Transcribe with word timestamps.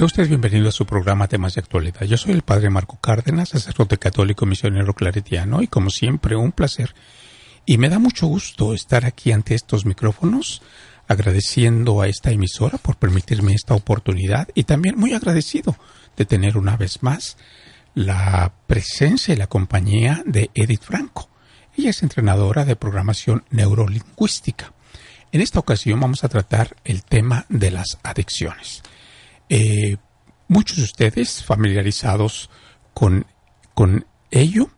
Sea 0.00 0.06
usted 0.06 0.28
bienvenido 0.28 0.70
a 0.70 0.72
su 0.72 0.86
programa 0.86 1.28
Temas 1.28 1.56
de 1.56 1.60
Actualidad. 1.60 2.04
Yo 2.04 2.16
soy 2.16 2.32
el 2.32 2.40
Padre 2.40 2.70
Marco 2.70 2.98
Cárdenas, 3.02 3.50
sacerdote 3.50 3.98
católico 3.98 4.46
misionero 4.46 4.94
claretiano, 4.94 5.60
y 5.60 5.66
como 5.66 5.90
siempre, 5.90 6.36
un 6.36 6.52
placer. 6.52 6.94
Y 7.66 7.76
me 7.76 7.90
da 7.90 7.98
mucho 7.98 8.26
gusto 8.26 8.72
estar 8.72 9.04
aquí 9.04 9.30
ante 9.30 9.54
estos 9.54 9.84
micrófonos, 9.84 10.62
agradeciendo 11.06 12.00
a 12.00 12.08
esta 12.08 12.30
emisora 12.30 12.78
por 12.78 12.96
permitirme 12.96 13.52
esta 13.52 13.74
oportunidad 13.74 14.48
y 14.54 14.64
también 14.64 14.98
muy 14.98 15.12
agradecido 15.12 15.76
de 16.16 16.24
tener 16.24 16.56
una 16.56 16.78
vez 16.78 17.02
más 17.02 17.36
la 17.94 18.54
presencia 18.66 19.34
y 19.34 19.36
la 19.36 19.48
compañía 19.48 20.22
de 20.24 20.48
Edith 20.54 20.84
Franco. 20.84 21.28
Ella 21.76 21.90
es 21.90 22.02
entrenadora 22.02 22.64
de 22.64 22.74
programación 22.74 23.44
neurolingüística. 23.50 24.72
En 25.30 25.42
esta 25.42 25.58
ocasión 25.58 26.00
vamos 26.00 26.24
a 26.24 26.30
tratar 26.30 26.74
el 26.84 27.04
tema 27.04 27.44
de 27.50 27.70
las 27.70 27.98
adicciones. 28.02 28.82
Eh, 29.50 29.96
muchos 30.46 30.76
de 30.78 30.84
ustedes 30.84 31.44
familiarizados 31.44 32.48
con, 32.94 33.26
con 33.74 34.06
ello, 34.30 34.70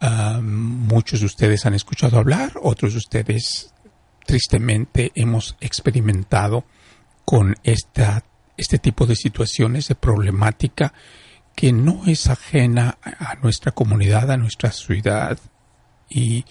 ah, 0.00 0.40
muchos 0.42 1.20
de 1.20 1.26
ustedes 1.26 1.64
han 1.64 1.72
escuchado 1.72 2.18
hablar, 2.18 2.52
otros 2.62 2.92
de 2.92 2.98
ustedes 2.98 3.72
tristemente 4.26 5.10
hemos 5.14 5.56
experimentado 5.60 6.66
con 7.24 7.56
esta, 7.64 8.22
este 8.58 8.78
tipo 8.78 9.06
de 9.06 9.16
situaciones 9.16 9.88
de 9.88 9.94
problemática 9.94 10.92
que 11.56 11.72
no 11.72 12.02
es 12.06 12.28
ajena 12.28 12.98
a 13.02 13.36
nuestra 13.42 13.72
comunidad, 13.72 14.30
a 14.30 14.36
nuestra 14.36 14.70
ciudad 14.70 15.38
y 16.10 16.44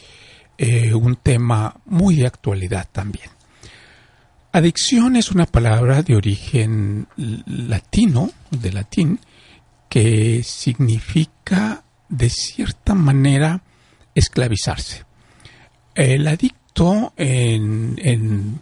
eh, 0.57 0.95
un 0.95 1.17
tema 1.17 1.79
muy 1.85 2.15
de 2.15 2.25
actualidad 2.25 2.87
también. 2.91 3.38
Adicción 4.51 5.15
es 5.15 5.29
una 5.29 5.45
palabra 5.45 6.01
de 6.01 6.15
origen 6.15 7.07
latino, 7.45 8.31
de 8.49 8.71
latín, 8.71 9.19
que 9.87 10.41
significa 10.43 11.83
de 12.09 12.31
cierta 12.31 12.95
manera 12.95 13.61
esclavizarse. 14.15 15.05
El 15.93 16.27
adicto 16.27 17.13
en, 17.15 18.59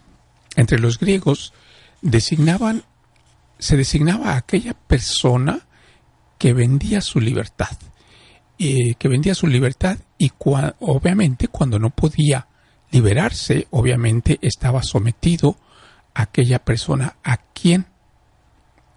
entre 0.58 0.80
los 0.80 1.00
griegos 1.00 1.54
designaban, 2.02 2.84
se 3.58 3.78
designaba 3.78 4.34
a 4.34 4.38
aquella 4.38 4.74
persona 4.74 5.68
que 6.38 6.52
vendía 6.52 7.00
su 7.00 7.22
libertad, 7.22 7.78
eh, 8.60 8.96
que 8.96 9.08
vendía 9.08 9.36
su 9.36 9.48
libertad 9.48 10.00
y 10.18 10.34
obviamente 10.38 11.48
cuando 11.48 11.80
no 11.80 11.92
podía 11.92 12.48
liberarse, 12.92 13.68
obviamente 13.72 14.38
estaba 14.42 14.84
sometido 14.84 15.58
aquella 16.18 16.60
persona 16.60 17.18
a 17.24 17.38
quien 17.38 17.86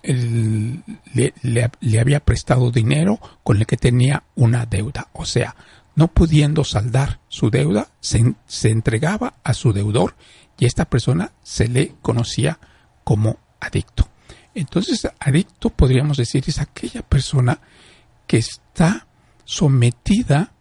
le, 0.02 2.00
había 2.00 2.20
prestado 2.20 2.70
dinero 2.70 3.20
con 3.44 3.58
el 3.58 3.66
que 3.66 3.76
tenía 3.76 4.24
una 4.34 4.64
deuda. 4.64 5.08
O 5.12 5.26
sea, 5.26 5.54
no 5.94 6.08
pudiendo 6.08 6.64
saldar 6.64 7.20
su 7.28 7.50
deuda, 7.50 7.88
se, 8.00 8.34
se 8.46 8.70
entregaba 8.70 9.34
a 9.44 9.52
su 9.52 9.72
deudor 9.74 10.16
y 10.58 10.64
esta 10.64 10.86
persona 10.86 11.32
se 11.42 11.68
le 11.68 11.94
conocía 12.00 12.58
como 13.04 13.38
adicto. 13.60 14.08
Entonces, 14.54 15.06
adicto 15.18 15.70
podríamos 15.70 16.16
decir 16.16 16.44
es 16.46 16.58
aquella 16.58 17.02
persona 17.02 17.60
que 18.26 18.38
está 18.38 19.06
sometida, 19.44 20.52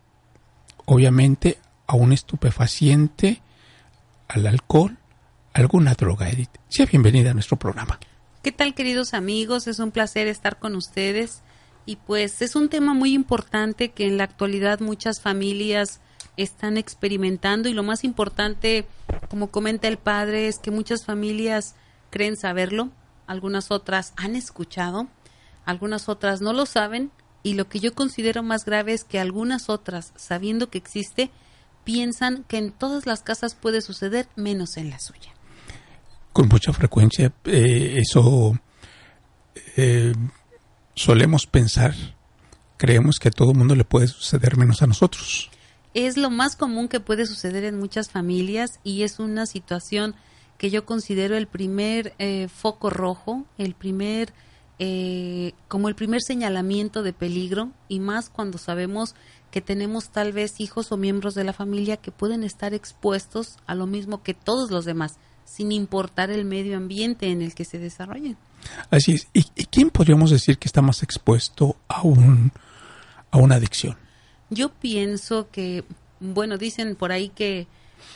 obviamente, 0.86 1.58
a 1.88 1.96
un 1.96 2.12
estupefaciente, 2.12 3.42
al 4.28 4.46
alcohol, 4.46 4.98
alguna 5.54 5.94
droga, 5.94 6.30
Edith. 6.30 6.50
Sea 6.68 6.86
bienvenida 6.86 7.32
a 7.32 7.34
nuestro 7.34 7.58
programa. 7.58 8.00
¿Qué 8.42 8.52
tal, 8.52 8.74
queridos 8.74 9.14
amigos? 9.14 9.68
Es 9.68 9.80
un 9.80 9.92
placer 9.92 10.28
estar 10.28 10.60
con 10.60 10.76
ustedes. 10.76 11.42
Y 11.86 11.96
pues 11.98 12.42
es 12.42 12.56
un 12.56 12.70
tema 12.70 12.94
muy 12.94 13.14
importante 13.14 13.90
que 13.90 14.06
en 14.06 14.18
la 14.18 14.24
actualidad 14.24 14.80
muchas 14.80 15.22
familias 15.22 16.02
están 16.38 16.78
experimentando 16.78 17.68
y 17.68 17.74
lo 17.74 17.84
más 17.84 18.04
importante, 18.04 18.86
como 19.30 19.48
comenta 19.48 19.88
el 19.88 19.98
padre, 19.98 20.48
es 20.48 20.60
que 20.60 20.72
muchas 20.72 21.04
familias 21.04 21.76
creen 22.12 22.38
saberlo, 22.38 22.92
algunas 23.28 23.72
otras 23.72 24.14
han 24.16 24.36
escuchado, 24.36 25.08
algunas 25.66 26.10
otras 26.10 26.42
no 26.42 26.54
lo 26.54 26.66
saben 26.66 27.12
y 27.44 27.56
lo 27.56 27.68
que 27.68 27.80
yo 27.80 27.94
considero 27.94 28.44
más 28.44 28.66
grave 28.66 28.94
es 28.94 29.04
que 29.04 29.20
algunas 29.20 29.70
otras, 29.70 30.14
sabiendo 30.16 30.70
que 30.70 30.78
existe, 30.78 31.32
piensan 31.84 32.44
que 32.48 32.58
en 32.58 32.72
todas 32.72 33.06
las 33.06 33.22
casas 33.22 33.56
puede 33.56 33.82
suceder 33.82 34.28
menos 34.36 34.78
en 34.78 34.92
la 34.92 35.00
suya 35.00 35.34
con 36.40 36.48
mucha 36.48 36.72
frecuencia 36.72 37.34
eh, 37.44 37.98
eso 37.98 38.58
eh, 39.76 40.14
solemos 40.96 41.46
pensar, 41.46 41.94
creemos 42.78 43.20
que 43.20 43.28
a 43.28 43.32
todo 43.32 43.54
mundo 43.54 43.76
le 43.76 43.84
puede 43.84 44.08
suceder 44.08 44.56
menos 44.56 44.82
a 44.82 44.88
nosotros. 44.88 45.52
Es 45.94 46.16
lo 46.16 46.30
más 46.30 46.56
común 46.56 46.88
que 46.88 47.02
puede 47.02 47.26
suceder 47.26 47.66
en 47.66 47.78
muchas 47.78 48.10
familias 48.10 48.80
y 48.86 49.04
es 49.04 49.20
una 49.20 49.48
situación 49.48 50.16
que 50.58 50.70
yo 50.70 50.86
considero 50.86 51.36
el 51.36 51.46
primer 51.46 52.14
eh, 52.20 52.48
foco 52.48 52.90
rojo, 52.90 53.46
el 53.58 53.74
primer 53.74 54.32
como 55.68 55.90
el 55.90 55.96
primer 55.96 56.22
señalamiento 56.22 57.04
de 57.04 57.12
peligro 57.12 57.74
y 57.90 58.00
más 58.00 58.30
cuando 58.30 58.58
sabemos 58.58 59.14
que 59.52 59.60
tenemos 59.60 60.10
tal 60.10 60.32
vez 60.32 60.62
hijos 60.62 60.94
o 60.94 60.96
miembros 60.96 61.36
de 61.36 61.44
la 61.44 61.52
familia 61.52 61.98
que 61.98 62.14
pueden 62.14 62.46
estar 62.46 62.74
expuestos 62.74 63.58
a 63.68 63.76
lo 63.76 63.88
mismo 63.88 64.24
que 64.24 64.34
todos 64.34 64.72
los 64.72 64.86
demás 64.86 65.18
sin 65.50 65.72
importar 65.72 66.30
el 66.30 66.46
medio 66.46 66.78
ambiente 66.78 67.32
en 67.32 67.42
el 67.42 67.56
que 67.56 67.66
se 67.66 67.80
desarrollen. 67.80 68.38
Así 68.92 69.14
es. 69.14 69.28
¿Y, 69.34 69.44
quién 69.66 69.90
podríamos 69.90 70.30
decir 70.30 70.60
que 70.60 70.68
está 70.68 70.82
más 70.82 71.02
expuesto 71.02 71.76
a, 71.88 72.04
un, 72.04 72.52
a 73.32 73.38
una 73.40 73.56
adicción? 73.56 73.98
Yo 74.52 74.70
pienso 74.70 75.50
que, 75.52 75.84
bueno, 76.20 76.58
dicen 76.58 76.96
por 76.96 77.12
ahí 77.12 77.30
que 77.30 77.68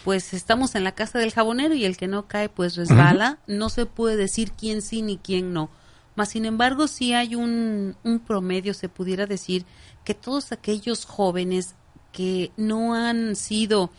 pues 0.03 0.33
estamos 0.33 0.75
en 0.75 0.83
la 0.83 0.93
casa 0.93 1.17
del 1.19 1.33
jabonero 1.33 1.73
y 1.73 1.85
el 1.85 1.97
que 1.97 2.07
no 2.07 2.27
cae 2.27 2.49
pues 2.49 2.75
resbala. 2.75 3.39
No 3.47 3.69
se 3.69 3.85
puede 3.87 4.15
decir 4.15 4.51
quién 4.51 4.81
sí 4.81 5.01
ni 5.01 5.17
quién 5.17 5.53
no. 5.53 5.69
Mas, 6.15 6.29
sin 6.29 6.45
embargo, 6.45 6.87
sí 6.87 7.13
hay 7.13 7.33
un, 7.33 7.95
un 8.03 8.19
promedio, 8.19 8.75
se 8.75 8.89
pudiera 8.89 9.25
decir, 9.25 9.65
que 10.03 10.13
todos 10.13 10.51
aquellos 10.51 11.05
jóvenes 11.05 11.73
que 12.11 12.51
no 12.57 12.93
han 12.93 13.35
sido 13.35 13.89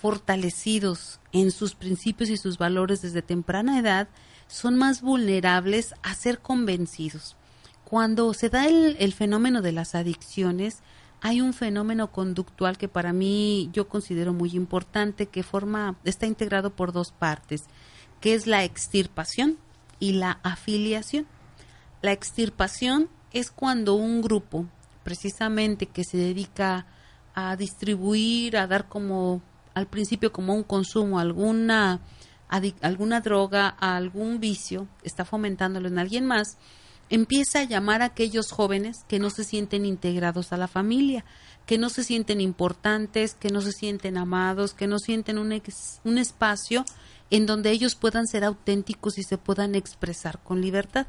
fortalecidos 0.00 1.18
en 1.32 1.50
sus 1.50 1.74
principios 1.74 2.30
y 2.30 2.36
sus 2.36 2.56
valores 2.56 3.02
desde 3.02 3.20
temprana 3.20 3.78
edad, 3.78 4.08
son 4.46 4.76
más 4.76 5.02
vulnerables 5.02 5.94
a 6.02 6.14
ser 6.14 6.38
convencidos. 6.38 7.36
Cuando 7.84 8.32
se 8.32 8.48
da 8.48 8.66
el, 8.66 9.12
fenómeno 9.12 9.60
de 9.60 9.72
las 9.72 9.94
adicciones, 9.94 10.82
hay 11.20 11.40
un 11.40 11.52
fenómeno 11.52 12.12
conductual 12.12 12.78
que 12.78 12.86
para 12.86 13.12
mí 13.12 13.70
yo 13.72 13.88
considero 13.88 14.32
muy 14.32 14.50
importante, 14.50 15.26
que 15.26 15.42
forma, 15.42 15.96
está 16.04 16.26
integrado 16.26 16.70
por 16.70 16.92
dos 16.92 17.10
partes, 17.10 17.64
que 18.20 18.34
es 18.34 18.46
la 18.46 18.62
extirpación 18.62 19.58
y 19.98 20.12
la 20.12 20.38
afiliación. 20.44 21.26
La 22.02 22.12
extirpación 22.12 23.08
es 23.32 23.50
cuando 23.50 23.94
un 23.94 24.22
grupo, 24.22 24.66
precisamente 25.02 25.86
que 25.86 26.04
se 26.04 26.18
dedica 26.18 26.86
a 27.34 27.56
distribuir, 27.56 28.56
a 28.56 28.66
dar 28.66 28.88
como 28.88 29.42
al 29.78 29.86
principio 29.86 30.32
como 30.32 30.54
un 30.54 30.62
consumo, 30.62 31.18
alguna, 31.18 32.00
alguna 32.48 33.20
droga, 33.20 33.68
algún 33.68 34.40
vicio, 34.40 34.86
está 35.02 35.24
fomentándolo 35.24 35.88
en 35.88 35.98
alguien 35.98 36.26
más, 36.26 36.58
empieza 37.10 37.60
a 37.60 37.64
llamar 37.64 38.02
a 38.02 38.06
aquellos 38.06 38.50
jóvenes 38.50 38.98
que 39.08 39.18
no 39.18 39.30
se 39.30 39.44
sienten 39.44 39.86
integrados 39.86 40.52
a 40.52 40.56
la 40.56 40.68
familia, 40.68 41.24
que 41.66 41.78
no 41.78 41.88
se 41.88 42.04
sienten 42.04 42.40
importantes, 42.40 43.34
que 43.34 43.50
no 43.50 43.60
se 43.60 43.72
sienten 43.72 44.16
amados, 44.16 44.74
que 44.74 44.86
no 44.86 44.98
sienten 44.98 45.38
un, 45.38 45.62
un 46.04 46.18
espacio 46.18 46.84
en 47.30 47.46
donde 47.46 47.70
ellos 47.70 47.94
puedan 47.94 48.26
ser 48.26 48.44
auténticos 48.44 49.18
y 49.18 49.22
se 49.22 49.38
puedan 49.38 49.74
expresar 49.74 50.38
con 50.42 50.60
libertad, 50.60 51.06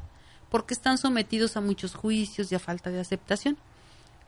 porque 0.50 0.74
están 0.74 0.98
sometidos 0.98 1.56
a 1.56 1.60
muchos 1.60 1.94
juicios 1.94 2.50
y 2.50 2.54
a 2.54 2.58
falta 2.58 2.90
de 2.90 3.00
aceptación. 3.00 3.56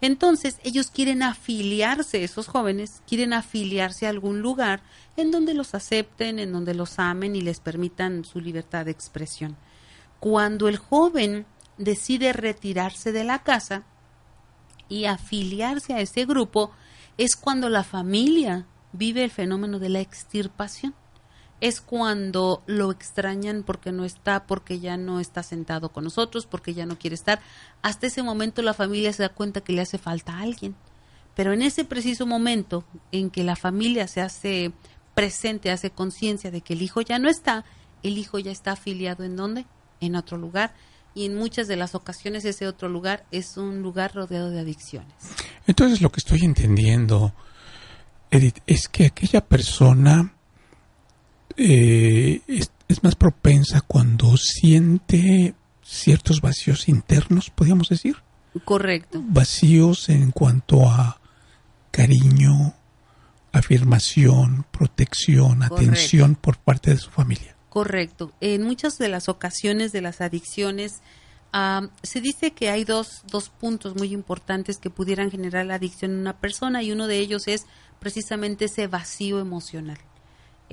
Entonces, 0.02 0.58
ellos 0.64 0.90
quieren 0.90 1.22
afiliarse, 1.22 2.24
esos 2.24 2.48
jóvenes 2.48 3.02
quieren 3.06 3.32
afiliarse 3.32 4.06
a 4.06 4.10
algún 4.10 4.42
lugar 4.42 4.82
en 5.16 5.30
donde 5.30 5.54
los 5.54 5.76
acepten, 5.76 6.40
en 6.40 6.52
donde 6.52 6.74
los 6.74 6.98
amen 6.98 7.36
y 7.36 7.40
les 7.40 7.60
permitan 7.60 8.24
su 8.24 8.40
libertad 8.40 8.84
de 8.84 8.90
expresión. 8.90 9.56
Cuando 10.18 10.68
el 10.68 10.76
joven 10.76 11.46
decide 11.78 12.32
retirarse 12.32 13.12
de 13.12 13.22
la 13.22 13.44
casa 13.44 13.84
y 14.88 15.04
afiliarse 15.04 15.94
a 15.94 16.00
ese 16.00 16.26
grupo, 16.26 16.72
es 17.16 17.36
cuando 17.36 17.68
la 17.68 17.84
familia 17.84 18.66
vive 18.92 19.22
el 19.22 19.30
fenómeno 19.30 19.78
de 19.78 19.88
la 19.88 20.00
extirpación 20.00 20.94
es 21.62 21.80
cuando 21.80 22.64
lo 22.66 22.90
extrañan 22.90 23.62
porque 23.62 23.92
no 23.92 24.04
está, 24.04 24.46
porque 24.48 24.80
ya 24.80 24.96
no 24.96 25.20
está 25.20 25.44
sentado 25.44 25.90
con 25.90 26.02
nosotros, 26.02 26.44
porque 26.44 26.74
ya 26.74 26.86
no 26.86 26.98
quiere 26.98 27.14
estar. 27.14 27.40
Hasta 27.82 28.08
ese 28.08 28.24
momento 28.24 28.62
la 28.62 28.74
familia 28.74 29.12
se 29.12 29.22
da 29.22 29.28
cuenta 29.28 29.60
que 29.60 29.72
le 29.72 29.80
hace 29.80 29.96
falta 29.96 30.34
a 30.34 30.40
alguien. 30.40 30.74
Pero 31.36 31.52
en 31.52 31.62
ese 31.62 31.84
preciso 31.84 32.26
momento 32.26 32.84
en 33.12 33.30
que 33.30 33.44
la 33.44 33.54
familia 33.54 34.08
se 34.08 34.20
hace 34.20 34.72
presente, 35.14 35.70
hace 35.70 35.90
conciencia 35.90 36.50
de 36.50 36.62
que 36.62 36.72
el 36.72 36.82
hijo 36.82 37.00
ya 37.00 37.20
no 37.20 37.28
está, 37.28 37.64
el 38.02 38.18
hijo 38.18 38.40
ya 38.40 38.50
está 38.50 38.72
afiliado 38.72 39.22
en 39.22 39.36
dónde? 39.36 39.64
En 40.00 40.16
otro 40.16 40.36
lugar. 40.36 40.74
y 41.14 41.26
en 41.26 41.34
muchas 41.36 41.68
de 41.68 41.76
las 41.76 41.94
ocasiones 41.94 42.44
ese 42.46 42.66
otro 42.66 42.88
lugar 42.88 43.26
es 43.30 43.58
un 43.58 43.82
lugar 43.82 44.14
rodeado 44.14 44.50
de 44.50 44.60
adicciones. 44.60 45.14
Entonces 45.66 46.00
lo 46.00 46.10
que 46.10 46.18
estoy 46.18 46.40
entendiendo, 46.40 47.34
Edith, 48.30 48.60
es 48.66 48.88
que 48.88 49.06
aquella 49.06 49.42
persona 49.46 50.32
eh, 51.64 52.42
es, 52.48 52.70
más 53.02 53.14
propensa 53.14 53.80
cuando 53.80 54.36
siente 54.36 55.54
ciertos 55.82 56.40
vacíos 56.40 56.88
internos, 56.88 57.50
podríamos 57.50 57.88
decir. 57.88 58.16
Correcto. 58.64 59.22
Vacíos 59.24 60.08
en 60.08 60.30
cuanto 60.30 60.88
a 60.88 61.20
cariño, 61.90 62.74
afirmación, 63.52 64.66
protección, 64.70 65.62
atención 65.62 66.34
por 66.34 66.58
parte 66.58 66.90
de 66.90 66.98
su 66.98 67.10
familia. 67.10 67.56
Correcto. 67.68 68.32
En 68.40 68.62
muchas 68.62 68.98
de 68.98 69.08
las 69.08 69.28
ocasiones 69.28 69.92
de 69.92 70.02
las 70.02 70.20
adicciones 70.20 71.00
se 72.02 72.20
dice 72.20 72.52
que 72.52 72.70
hay 72.70 72.84
dos, 72.84 73.22
dos 73.30 73.50
puntos 73.50 73.94
muy 73.94 74.12
importantes 74.12 74.78
que 74.78 74.90
pudieran 74.90 75.30
generar 75.30 75.66
la 75.66 75.74
adicción 75.74 76.12
en 76.12 76.18
una 76.18 76.38
persona 76.38 76.82
y 76.82 76.92
uno 76.92 77.06
de 77.06 77.18
ellos 77.18 77.46
es 77.46 77.66
precisamente 78.00 78.66
ese 78.66 78.86
vacío 78.86 79.38
emocional. 79.38 79.98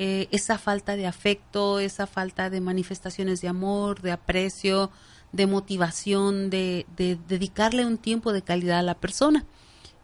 Eh, 0.01 0.29
esa 0.31 0.57
falta 0.57 0.95
de 0.95 1.07
afecto, 1.07 1.79
esa 1.79 2.07
falta 2.07 2.49
de 2.49 2.61
manifestaciones 2.61 3.41
de 3.41 3.49
amor, 3.49 4.01
de 4.01 4.13
aprecio, 4.13 4.91
de 5.33 5.45
motivación, 5.45 6.49
de, 6.49 6.85
de 6.95 7.19
dedicarle 7.27 7.85
un 7.85 7.97
tiempo 7.97 8.31
de 8.31 8.41
calidad 8.41 8.79
a 8.79 8.83
la 8.83 8.95
persona. 8.95 9.45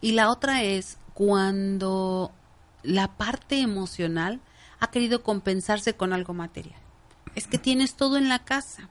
Y 0.01 0.11
la 0.11 0.29
otra 0.29 0.63
es 0.63 0.97
cuando 1.13 2.31
la 2.83 3.15
parte 3.15 3.61
emocional 3.61 4.41
ha 4.79 4.91
querido 4.91 5.23
compensarse 5.23 5.95
con 5.95 6.11
algo 6.11 6.33
material 6.33 6.85
es 7.35 7.47
que 7.47 7.57
tienes 7.57 7.95
todo 7.95 8.17
en 8.17 8.29
la 8.29 8.39
casa. 8.39 8.89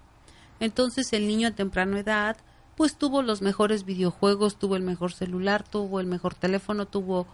Entonces 0.60 1.12
el 1.12 1.26
niño 1.26 1.48
a 1.48 1.52
temprana 1.52 1.98
edad 1.98 2.36
pues 2.76 2.96
tuvo 2.96 3.22
los 3.22 3.40
mejores 3.40 3.84
videojuegos, 3.84 4.58
tuvo 4.58 4.76
el 4.76 4.82
mejor 4.82 5.12
celular, 5.12 5.62
tuvo 5.62 6.00
el 6.00 6.06
mejor 6.06 6.34
teléfono, 6.34 6.86
tuvo 6.86 7.26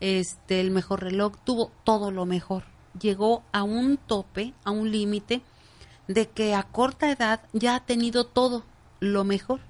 este 0.00 0.60
el 0.60 0.70
mejor 0.70 1.02
reloj, 1.02 1.36
tuvo 1.44 1.72
todo 1.84 2.10
lo 2.10 2.26
mejor. 2.26 2.64
Llegó 3.00 3.42
a 3.52 3.62
un 3.62 3.96
tope, 3.96 4.54
a 4.64 4.70
un 4.70 4.90
límite 4.90 5.42
de 6.06 6.28
que 6.28 6.54
a 6.54 6.62
corta 6.62 7.10
edad 7.10 7.40
ya 7.52 7.76
ha 7.76 7.80
tenido 7.80 8.24
todo 8.26 8.64
lo 9.00 9.24
mejor. 9.24 9.60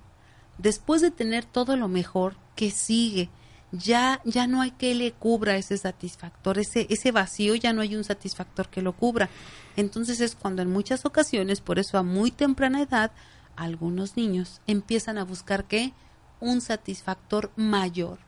Después 0.57 1.03
de 1.03 1.11
tener 1.11 1.45
todo 1.45 1.77
lo 1.77 1.89
mejor, 1.89 2.37
¿qué 2.55 2.71
sigue? 2.71 3.29
Ya 3.71 4.21
ya 4.25 4.47
no 4.47 4.63
hay 4.63 4.71
que 4.71 4.95
le 4.95 5.13
cubra 5.13 5.57
ese 5.57 5.77
satisfactor, 5.77 6.59
ese 6.59 6.87
ese 6.89 7.13
vacío 7.13 7.55
ya 7.55 7.73
no 7.73 7.83
hay 7.83 7.97
un 7.97 8.05
satisfactor 8.05 8.69
que 8.69 8.83
lo 8.83 8.95
cubra. 8.95 9.29
Entonces 9.77 10.21
es 10.21 10.35
cuando 10.35 10.63
en 10.63 10.71
muchas 10.71 11.05
ocasiones, 11.05 11.61
por 11.61 11.79
eso 11.79 11.99
a 11.99 12.03
muy 12.03 12.31
temprana 12.31 12.83
edad, 12.83 13.13
algunos 13.57 14.17
niños 14.17 14.61
empiezan 14.67 15.19
a 15.19 15.25
buscar 15.25 15.65
qué? 15.65 15.93
Un 16.41 16.61
satisfactor 16.61 17.51
mayor 17.57 18.19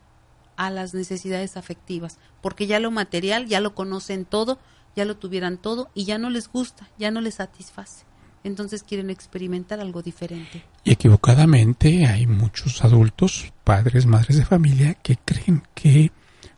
a 0.57 0.69
las 0.69 0.93
necesidades 0.93 1.57
afectivas, 1.57 2.19
porque 2.41 2.67
ya 2.67 2.79
lo 2.79 2.91
material, 2.91 3.47
ya 3.47 3.61
lo 3.61 3.73
conocen 3.73 4.25
todo, 4.25 4.59
ya 4.95 5.05
lo 5.05 5.17
tuvieran 5.17 5.57
todo 5.57 5.89
y 5.93 6.05
ya 6.05 6.17
no 6.17 6.29
les 6.29 6.49
gusta, 6.49 6.89
ya 6.97 7.11
no 7.11 7.21
les 7.21 7.35
satisface. 7.35 8.05
Entonces 8.43 8.83
quieren 8.83 9.09
experimentar 9.09 9.79
algo 9.79 10.01
diferente. 10.01 10.63
Y 10.83 10.91
equivocadamente 10.91 12.07
hay 12.07 12.25
muchos 12.25 12.83
adultos, 12.83 13.53
padres, 13.63 14.05
madres 14.05 14.37
de 14.37 14.45
familia, 14.45 14.95
que 14.95 15.17
creen 15.17 15.63
que 15.75 16.11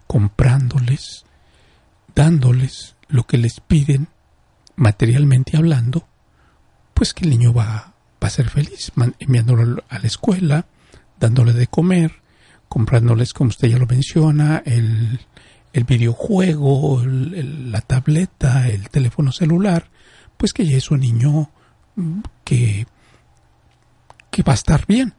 comprándoles, 0.08 1.26
dándoles 2.16 2.96
lo 3.10 3.26
que 3.26 3.38
les 3.38 3.60
piden, 3.60 4.08
materialmente 4.76 5.58
hablando, 5.58 6.08
pues 6.94 7.14
que 7.14 7.26
el 7.26 7.32
niño 7.32 7.54
va, 7.54 7.94
va 8.24 8.28
a 8.28 8.30
ser 8.30 8.50
feliz, 8.50 8.92
enviándolo 9.20 9.84
a 9.90 10.00
la 10.00 10.08
escuela, 10.08 10.68
dándole 11.20 11.54
de 11.54 11.68
comer, 11.68 12.22
comprándoles, 12.70 13.34
como 13.34 13.50
usted 13.50 13.68
ya 13.68 13.78
lo 13.78 13.86
menciona, 13.86 14.64
el, 14.66 15.20
el 15.74 15.84
videojuego, 15.86 17.02
la 17.04 17.82
tableta, 17.82 18.70
el 18.70 18.90
teléfono 18.90 19.32
celular, 19.32 19.90
pues 20.38 20.54
que 20.54 20.66
ya 20.66 20.78
es 20.78 20.92
un 20.92 21.00
niño 21.00 21.50
mm, 21.96 22.22
que, 22.44 22.86
que 24.30 24.44
va 24.44 24.54
a 24.54 24.56
estar 24.56 24.86
bien. 24.86 25.16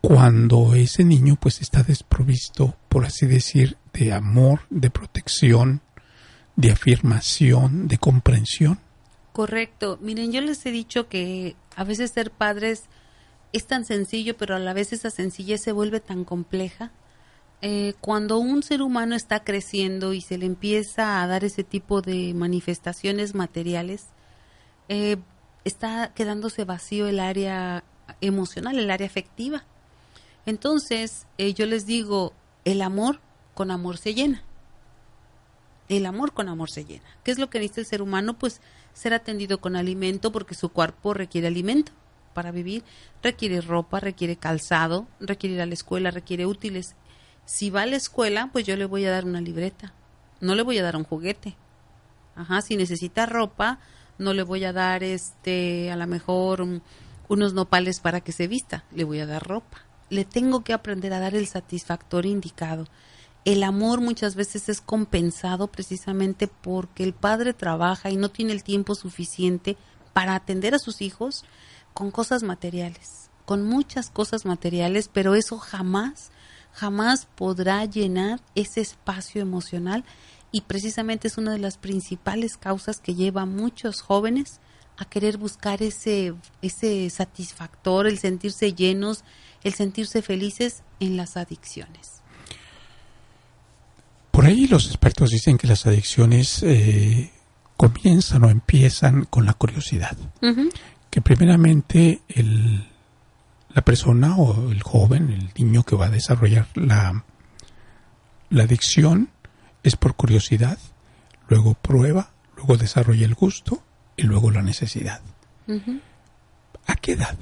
Cuando 0.00 0.74
ese 0.74 1.04
niño 1.04 1.36
pues 1.38 1.60
está 1.60 1.82
desprovisto, 1.82 2.76
por 2.88 3.04
así 3.04 3.26
decir, 3.26 3.76
de 3.92 4.12
amor, 4.12 4.62
de 4.70 4.90
protección, 4.90 5.82
de 6.56 6.72
afirmación, 6.72 7.86
de 7.86 7.98
comprensión. 7.98 8.80
Correcto. 9.32 9.98
Miren, 10.00 10.32
yo 10.32 10.40
les 10.40 10.64
he 10.66 10.72
dicho 10.72 11.08
que 11.08 11.54
a 11.76 11.84
veces 11.84 12.10
ser 12.10 12.30
padres 12.30 12.84
es 13.52 13.66
tan 13.66 13.84
sencillo, 13.84 14.36
pero 14.36 14.56
a 14.56 14.58
la 14.58 14.72
vez 14.72 14.92
esa 14.92 15.10
sencillez 15.10 15.62
se 15.62 15.72
vuelve 15.72 16.00
tan 16.00 16.24
compleja. 16.24 16.90
Eh, 17.62 17.94
cuando 18.00 18.38
un 18.38 18.62
ser 18.62 18.82
humano 18.82 19.14
está 19.14 19.44
creciendo 19.44 20.12
y 20.12 20.20
se 20.20 20.36
le 20.36 20.46
empieza 20.46 21.22
a 21.22 21.26
dar 21.26 21.44
ese 21.44 21.64
tipo 21.64 22.02
de 22.02 22.34
manifestaciones 22.34 23.34
materiales, 23.34 24.06
eh, 24.88 25.16
está 25.64 26.12
quedándose 26.14 26.64
vacío 26.64 27.06
el 27.06 27.20
área 27.20 27.84
emocional, 28.20 28.78
el 28.78 28.90
área 28.90 29.06
afectiva. 29.06 29.64
Entonces, 30.44 31.26
eh, 31.38 31.54
yo 31.54 31.66
les 31.66 31.86
digo, 31.86 32.32
el 32.64 32.82
amor 32.82 33.20
con 33.54 33.70
amor 33.70 33.96
se 33.96 34.14
llena 34.14 34.42
el 35.96 36.06
amor 36.06 36.32
con 36.32 36.48
amor 36.48 36.70
se 36.70 36.84
llena. 36.84 37.04
¿Qué 37.22 37.30
es 37.30 37.38
lo 37.38 37.50
que 37.50 37.58
necesita 37.58 37.80
el 37.80 37.86
ser 37.86 38.02
humano? 38.02 38.38
Pues 38.38 38.60
ser 38.92 39.14
atendido 39.14 39.60
con 39.60 39.76
alimento 39.76 40.32
porque 40.32 40.54
su 40.54 40.68
cuerpo 40.70 41.14
requiere 41.14 41.46
alimento 41.46 41.92
para 42.34 42.50
vivir, 42.50 42.82
requiere 43.22 43.60
ropa, 43.60 44.00
requiere 44.00 44.36
calzado, 44.36 45.06
requiere 45.20 45.56
ir 45.56 45.62
a 45.62 45.66
la 45.66 45.74
escuela, 45.74 46.10
requiere 46.10 46.46
útiles. 46.46 46.94
Si 47.44 47.70
va 47.70 47.82
a 47.82 47.86
la 47.86 47.96
escuela, 47.96 48.50
pues 48.52 48.66
yo 48.66 48.76
le 48.76 48.84
voy 48.84 49.04
a 49.04 49.10
dar 49.10 49.24
una 49.24 49.40
libreta, 49.40 49.92
no 50.40 50.54
le 50.54 50.62
voy 50.62 50.78
a 50.78 50.82
dar 50.82 50.96
un 50.96 51.04
juguete. 51.04 51.56
Ajá, 52.34 52.62
si 52.62 52.76
necesita 52.76 53.26
ropa, 53.26 53.78
no 54.18 54.32
le 54.32 54.42
voy 54.42 54.64
a 54.64 54.72
dar 54.72 55.02
este, 55.02 55.90
a 55.90 55.96
lo 55.96 56.06
mejor 56.06 56.66
unos 57.28 57.54
nopales 57.54 58.00
para 58.00 58.20
que 58.20 58.32
se 58.32 58.48
vista, 58.48 58.84
le 58.92 59.04
voy 59.04 59.20
a 59.20 59.26
dar 59.26 59.46
ropa. 59.46 59.82
Le 60.08 60.24
tengo 60.24 60.62
que 60.64 60.72
aprender 60.72 61.12
a 61.12 61.20
dar 61.20 61.34
el 61.34 61.46
satisfactor 61.46 62.26
indicado 62.26 62.86
el 63.44 63.64
amor 63.64 64.00
muchas 64.00 64.36
veces 64.36 64.68
es 64.68 64.80
compensado 64.80 65.66
precisamente 65.66 66.46
porque 66.46 67.02
el 67.02 67.12
padre 67.12 67.54
trabaja 67.54 68.10
y 68.10 68.16
no 68.16 68.28
tiene 68.28 68.52
el 68.52 68.62
tiempo 68.62 68.94
suficiente 68.94 69.76
para 70.12 70.36
atender 70.36 70.74
a 70.74 70.78
sus 70.78 71.02
hijos 71.02 71.44
con 71.92 72.12
cosas 72.12 72.44
materiales, 72.44 73.30
con 73.44 73.64
muchas 73.64 74.10
cosas 74.10 74.44
materiales, 74.44 75.10
pero 75.12 75.34
eso 75.34 75.58
jamás, 75.58 76.30
jamás 76.72 77.26
podrá 77.34 77.84
llenar 77.84 78.40
ese 78.54 78.80
espacio 78.80 79.42
emocional 79.42 80.04
y 80.50 80.62
precisamente 80.62 81.28
es 81.28 81.38
una 81.38 81.52
de 81.52 81.58
las 81.58 81.78
principales 81.78 82.56
causas 82.56 83.00
que 83.00 83.14
lleva 83.14 83.42
a 83.42 83.46
muchos 83.46 84.02
jóvenes 84.02 84.60
a 84.98 85.04
querer 85.04 85.38
buscar 85.38 85.82
ese, 85.82 86.34
ese 86.60 87.08
satisfactor, 87.10 88.06
el 88.06 88.18
sentirse 88.18 88.72
llenos, 88.74 89.24
el 89.64 89.72
sentirse 89.72 90.22
felices 90.22 90.82
en 91.00 91.16
las 91.16 91.36
adicciones. 91.36 92.22
Por 94.30 94.46
ahí 94.46 94.66
los 94.66 94.86
expertos 94.86 95.30
dicen 95.30 95.58
que 95.58 95.66
las 95.66 95.86
adicciones 95.86 96.62
eh, 96.62 97.30
comienzan 97.76 98.44
o 98.44 98.50
empiezan 98.50 99.24
con 99.24 99.44
la 99.44 99.54
curiosidad. 99.54 100.16
Que 101.10 101.20
primeramente 101.20 102.22
el, 102.28 102.86
la 103.74 103.82
persona 103.82 104.36
o 104.36 104.70
el 104.70 104.82
joven, 104.82 105.30
el 105.30 105.50
niño 105.56 105.82
que 105.82 105.96
va 105.96 106.06
a 106.06 106.10
desarrollar 106.10 106.66
la, 106.74 107.24
la 108.50 108.62
adicción 108.64 109.30
es 109.82 109.96
por 109.96 110.14
curiosidad, 110.14 110.78
luego 111.48 111.74
prueba, 111.74 112.32
luego 112.56 112.76
desarrolla 112.76 113.26
el 113.26 113.34
gusto 113.34 113.82
y 114.16 114.22
luego 114.22 114.50
la 114.50 114.62
necesidad. 114.62 115.20
¿A 116.86 116.96
qué 116.96 117.12
edad? 117.12 117.36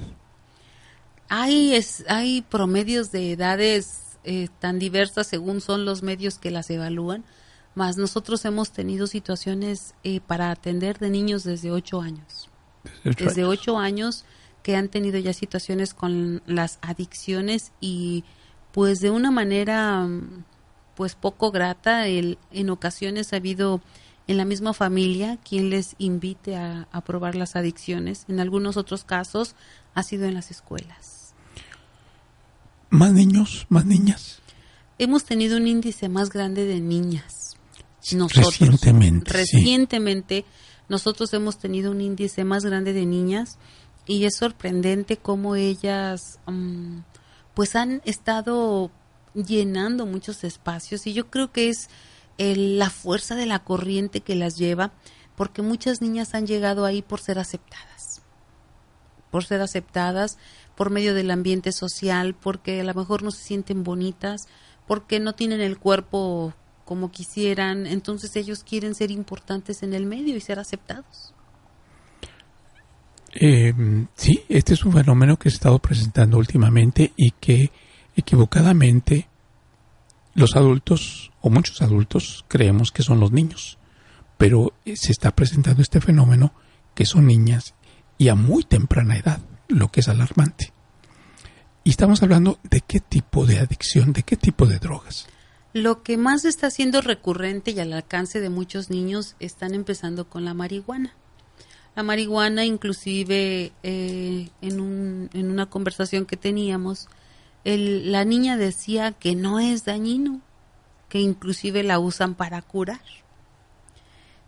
Hay, 1.27 1.75
es, 1.75 2.05
hay 2.07 2.41
promedios 2.41 3.11
de 3.11 3.33
edades 3.33 4.17
eh, 4.23 4.47
tan 4.59 4.79
diversas 4.79 5.27
según 5.27 5.61
son 5.61 5.85
los 5.85 6.03
medios 6.03 6.37
que 6.37 6.51
las 6.51 6.69
evalúan, 6.69 7.23
más 7.73 7.97
nosotros 7.97 8.43
hemos 8.45 8.71
tenido 8.71 9.07
situaciones 9.07 9.95
eh, 10.03 10.19
para 10.19 10.51
atender 10.51 10.99
de 10.99 11.09
niños 11.09 11.43
desde 11.43 11.71
ocho 11.71 12.01
años. 12.01 12.49
Desde 13.03 13.45
ocho, 13.45 13.77
años. 13.77 14.25
Que 14.63 14.75
han 14.75 14.89
tenido 14.89 15.19
ya 15.19 15.33
situaciones 15.33 15.93
con 15.93 16.41
las 16.45 16.79
adicciones 16.81 17.71
y 17.79 18.23
pues 18.71 18.99
de 18.99 19.09
una 19.09 19.31
manera 19.31 20.07
pues 20.95 21.15
poco 21.15 21.51
grata, 21.51 22.07
el, 22.07 22.37
en 22.51 22.69
ocasiones 22.69 23.33
ha 23.33 23.37
habido 23.37 23.81
en 24.27 24.37
la 24.37 24.45
misma 24.45 24.73
familia 24.73 25.37
quien 25.37 25.69
les 25.69 25.95
invite 25.97 26.55
a, 26.55 26.87
a 26.91 27.01
probar 27.01 27.35
las 27.35 27.55
adicciones. 27.55 28.25
En 28.27 28.39
algunos 28.39 28.77
otros 28.77 29.03
casos 29.03 29.55
ha 29.95 30.03
sido 30.03 30.25
en 30.25 30.35
las 30.35 30.51
escuelas 30.51 31.21
más 32.91 33.13
niños, 33.13 33.65
más 33.69 33.85
niñas. 33.85 34.39
Hemos 34.99 35.23
tenido 35.23 35.57
un 35.57 35.65
índice 35.65 36.09
más 36.09 36.29
grande 36.29 36.65
de 36.65 36.79
niñas. 36.79 37.55
Nosotros, 38.13 38.59
recientemente. 38.59 39.31
Recientemente 39.31 40.45
nosotros 40.89 41.33
hemos 41.33 41.57
tenido 41.57 41.91
un 41.91 42.01
índice 42.01 42.43
más 42.43 42.65
grande 42.65 42.93
de 42.93 43.05
niñas 43.05 43.57
y 44.05 44.25
es 44.25 44.35
sorprendente 44.35 45.17
cómo 45.17 45.55
ellas 45.55 46.39
mm, 46.47 46.99
pues 47.53 47.75
han 47.75 48.01
estado 48.05 48.91
llenando 49.33 50.05
muchos 50.05 50.43
espacios 50.43 51.07
y 51.07 51.13
yo 51.13 51.29
creo 51.29 51.51
que 51.51 51.69
es 51.69 51.89
la 52.37 52.89
fuerza 52.89 53.35
de 53.35 53.45
la 53.45 53.63
corriente 53.63 54.21
que 54.21 54.35
las 54.35 54.55
lleva 54.55 54.91
porque 55.35 55.61
muchas 55.61 56.01
niñas 56.01 56.33
han 56.33 56.47
llegado 56.47 56.85
ahí 56.85 57.01
por 57.01 57.19
ser 57.19 57.39
aceptadas. 57.39 58.21
Por 59.29 59.45
ser 59.45 59.61
aceptadas 59.61 60.37
por 60.75 60.89
medio 60.89 61.13
del 61.13 61.29
ambiente 61.29 61.71
social 61.71 62.33
porque 62.33 62.81
a 62.81 62.83
lo 62.83 62.93
mejor 62.93 63.21
no 63.23 63.31
se 63.31 63.43
sienten 63.43 63.83
bonitas 63.83 64.47
porque 64.87 65.19
no 65.19 65.33
tienen 65.33 65.61
el 65.61 65.77
cuerpo 65.77 66.53
como 66.83 67.11
quisieran. 67.11 67.85
Entonces 67.85 68.35
ellos 68.35 68.63
quieren 68.63 68.95
ser 68.95 69.11
importantes 69.11 69.83
en 69.83 69.93
el 69.93 70.05
medio 70.05 70.35
y 70.35 70.41
ser 70.41 70.59
aceptados 70.59 71.33
eh, 73.33 73.73
sí, 74.15 74.43
este 74.49 74.73
es 74.73 74.83
un 74.83 74.93
fenómeno 74.93 75.37
que 75.37 75.49
se 75.49 75.55
ha 75.55 75.57
estado 75.57 75.79
presentando 75.79 76.37
últimamente 76.37 77.13
y 77.15 77.31
que 77.31 77.71
equivocadamente 78.15 79.27
los 80.33 80.55
adultos 80.55 81.31
o 81.41 81.49
muchos 81.49 81.81
adultos 81.81 82.45
creemos 82.47 82.91
que 82.91 83.03
son 83.03 83.19
los 83.19 83.31
niños, 83.31 83.77
pero 84.37 84.73
se 84.85 85.11
está 85.11 85.35
presentando 85.35 85.81
este 85.81 86.01
fenómeno 86.01 86.53
que 86.93 87.05
son 87.05 87.27
niñas 87.27 87.73
y 88.17 88.29
a 88.29 88.35
muy 88.35 88.63
temprana 88.63 89.17
edad, 89.17 89.39
lo 89.67 89.89
que 89.89 90.01
es 90.01 90.09
alarmante. 90.09 90.73
Y 91.83 91.89
estamos 91.89 92.21
hablando 92.21 92.59
de 92.63 92.81
qué 92.81 92.99
tipo 92.99 93.45
de 93.45 93.59
adicción, 93.59 94.13
de 94.13 94.23
qué 94.23 94.37
tipo 94.37 94.67
de 94.67 94.77
drogas. 94.77 95.27
Lo 95.73 96.03
que 96.03 96.17
más 96.17 96.45
está 96.45 96.69
siendo 96.69 97.01
recurrente 97.01 97.71
y 97.71 97.79
al 97.79 97.93
alcance 97.93 98.39
de 98.39 98.49
muchos 98.49 98.89
niños 98.89 99.35
están 99.39 99.73
empezando 99.73 100.29
con 100.29 100.45
la 100.45 100.53
marihuana. 100.53 101.15
La 101.95 102.03
marihuana, 102.03 102.65
inclusive 102.65 103.73
eh, 103.83 104.49
en, 104.61 104.79
un, 104.79 105.29
en 105.33 105.51
una 105.51 105.65
conversación 105.65 106.25
que 106.25 106.37
teníamos, 106.37 107.09
la 107.63 108.25
niña 108.25 108.57
decía 108.57 109.11
que 109.11 109.35
no 109.35 109.59
es 109.59 109.83
dañino, 109.85 110.41
que 111.09 111.19
inclusive 111.19 111.83
la 111.83 111.99
usan 111.99 112.33
para 112.35 112.61
curar. 112.61 113.01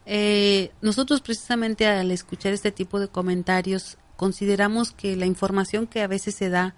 Eh, 0.06 0.72
nosotros 0.82 1.22
precisamente 1.22 1.86
al 1.86 2.12
escuchar 2.12 2.54
este 2.54 2.72
tipo 2.72 3.00
de 3.00 3.08
comentarios 3.08 3.98
consideramos 4.18 4.92
que 4.92 5.16
la 5.16 5.26
información 5.26 5.88
que 5.88 6.02
a 6.02 6.08
veces 6.08 6.36
se 6.36 6.50
da 6.50 6.76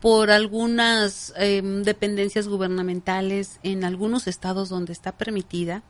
por 0.00 0.30
algunas 0.30 1.32
em, 1.36 1.82
dependencias 1.82 2.48
gubernamentales 2.48 3.58
en 3.62 3.84
algunos 3.84 4.26
estados 4.26 4.68
donde 4.68 4.92
está 4.92 5.12
permitida, 5.12 5.82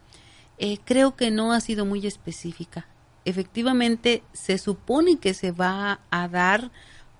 eh, 0.58 0.78
creo 0.84 1.16
que 1.16 1.30
no 1.30 1.52
ha 1.52 1.60
sido 1.60 1.86
muy 1.86 2.06
específica 2.06 2.86
efectivamente 3.24 4.22
se 4.32 4.58
supone 4.58 5.18
que 5.18 5.34
se 5.34 5.52
va 5.52 6.00
a 6.10 6.28
dar 6.28 6.70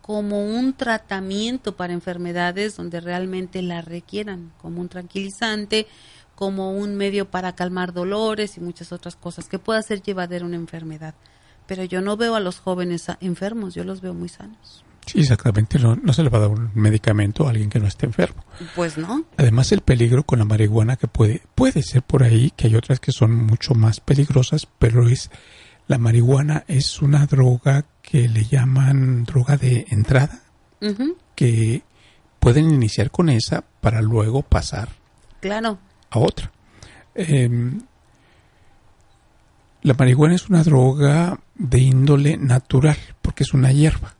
como 0.00 0.44
un 0.44 0.72
tratamiento 0.72 1.76
para 1.76 1.92
enfermedades 1.92 2.76
donde 2.76 3.00
realmente 3.00 3.62
la 3.62 3.82
requieran, 3.82 4.52
como 4.60 4.80
un 4.80 4.88
tranquilizante, 4.88 5.86
como 6.34 6.72
un 6.72 6.96
medio 6.96 7.30
para 7.30 7.54
calmar 7.54 7.92
dolores 7.92 8.56
y 8.56 8.60
muchas 8.60 8.92
otras 8.92 9.14
cosas 9.14 9.48
que 9.48 9.60
pueda 9.60 9.80
ser 9.82 10.02
llevadera 10.02 10.44
una 10.44 10.56
enfermedad. 10.56 11.14
Pero 11.66 11.84
yo 11.84 12.00
no 12.00 12.16
veo 12.16 12.34
a 12.34 12.40
los 12.40 12.58
jóvenes 12.58 13.06
enfermos, 13.20 13.74
yo 13.74 13.84
los 13.84 14.00
veo 14.00 14.12
muy 14.12 14.28
sanos. 14.28 14.84
Sí, 15.06 15.20
exactamente. 15.20 15.78
No, 15.78 15.96
no, 15.96 16.12
se 16.12 16.22
le 16.22 16.30
va 16.30 16.38
a 16.38 16.42
dar 16.42 16.50
un 16.50 16.70
medicamento 16.74 17.46
a 17.46 17.50
alguien 17.50 17.70
que 17.70 17.80
no 17.80 17.86
esté 17.86 18.06
enfermo. 18.06 18.44
Pues 18.74 18.98
no. 18.98 19.24
Además, 19.36 19.72
el 19.72 19.80
peligro 19.80 20.24
con 20.24 20.38
la 20.38 20.44
marihuana 20.44 20.96
que 20.96 21.08
puede, 21.08 21.42
puede 21.54 21.82
ser 21.82 22.02
por 22.02 22.22
ahí, 22.22 22.52
que 22.56 22.68
hay 22.68 22.76
otras 22.76 23.00
que 23.00 23.12
son 23.12 23.34
mucho 23.34 23.74
más 23.74 24.00
peligrosas, 24.00 24.66
pero 24.78 25.08
es 25.08 25.30
la 25.92 25.98
marihuana 25.98 26.64
es 26.68 27.02
una 27.02 27.26
droga 27.26 27.84
que 28.00 28.26
le 28.26 28.44
llaman 28.44 29.24
droga 29.24 29.58
de 29.58 29.84
entrada, 29.90 30.40
que 31.34 31.82
pueden 32.40 32.70
iniciar 32.72 33.10
con 33.10 33.28
esa 33.28 33.62
para 33.82 34.00
luego 34.00 34.40
pasar 34.40 34.88
claro. 35.42 35.78
a 36.08 36.18
otra. 36.18 36.50
Em, 37.14 37.82
la 39.82 39.92
marihuana 39.92 40.34
es 40.34 40.48
una 40.48 40.62
droga 40.62 41.38
de 41.56 41.80
índole 41.80 42.38
natural, 42.38 42.96
porque 43.20 43.42
es 43.42 43.52
una 43.52 43.70
hierba. 43.70 44.14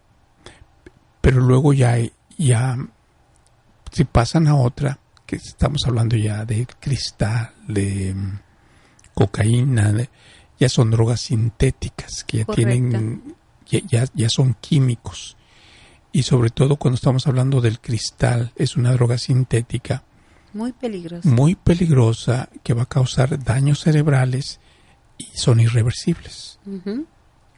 Pero 1.23 1.41
luego 1.41 1.73
ya, 1.73 1.97
ya 2.37 2.77
si 3.91 4.05
pasan 4.05 4.47
a 4.47 4.57
otra, 4.57 4.99
que 5.25 5.37
estamos 5.37 5.81
hablando 5.87 6.19
ya 6.19 6.45
de 6.45 6.67
cristal, 6.79 7.55
de 7.67 8.11
em, 8.11 8.41
cocaína, 9.15 9.91
de, 9.91 10.11
ya 10.63 10.69
son 10.69 10.93
drogas 10.93 11.23
sintéticas, 11.23 12.23
que 12.23 12.39
ya 12.39 12.45
tienen, 12.45 13.35
ya, 13.69 14.05
ya, 14.15 14.29
son 14.29 14.55
químicos. 14.61 15.37
Y 16.13 16.23
sobre 16.23 16.51
todo 16.51 16.77
cuando 16.77 16.95
estamos 16.95 17.27
hablando 17.27 17.61
del 17.61 17.81
cristal, 17.81 18.53
es 18.55 18.77
una 18.77 18.93
droga 18.93 19.19
sintética. 19.19 20.05
Muy 20.53 20.71
peligrosa. 20.71 21.29
Muy 21.29 21.57
peligrosa, 21.57 22.49
que 22.63 22.75
va 22.75 22.83
a 22.83 22.87
causar 22.87 23.43
daños 23.43 23.81
cerebrales 23.81 24.61
y 25.19 25.25
son 25.37 25.59
irreversibles. 25.59 26.61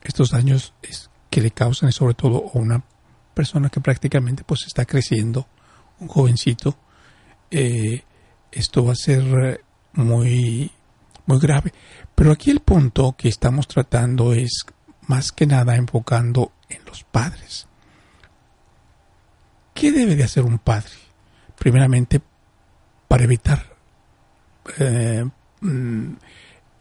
Estos 0.02 0.30
daños 0.30 0.73
es, 0.80 1.11
que 1.28 1.42
le 1.42 1.50
causan 1.50 1.90
es 1.90 1.96
sobre 1.96 2.14
todo 2.14 2.50
a 2.54 2.58
una 2.58 2.82
persona 3.34 3.68
que 3.68 3.82
prácticamente 3.82 4.44
pues 4.44 4.64
está 4.66 4.87
creciendo, 4.87 5.46
un 6.00 6.08
jovencito, 6.08 6.75
eh, 7.50 8.02
esto 8.50 8.82
va 8.82 8.92
a 8.92 8.96
ser 8.96 9.62
muy, 9.92 10.70
muy 11.26 11.38
grave. 11.38 11.75
Pero 12.14 12.33
aquí 12.33 12.50
el 12.50 12.61
punto 12.61 13.14
que 13.16 13.28
estamos 13.28 13.66
tratando 13.66 14.33
es 14.33 14.64
más 15.06 15.33
que 15.33 15.47
nada 15.47 15.76
enfocando 15.76 16.52
en 16.68 16.85
los 16.87 17.04
padres. 17.04 17.66
¿Qué 19.75 19.90
debe 19.90 20.14
de 20.14 20.25
hacer 20.25 20.44
un 20.44 20.59
padre? 20.59 20.92
Primeramente, 21.59 22.21
para 23.09 23.25
evitar 23.25 23.75
eh, 24.78 25.25
mm, 25.61 26.12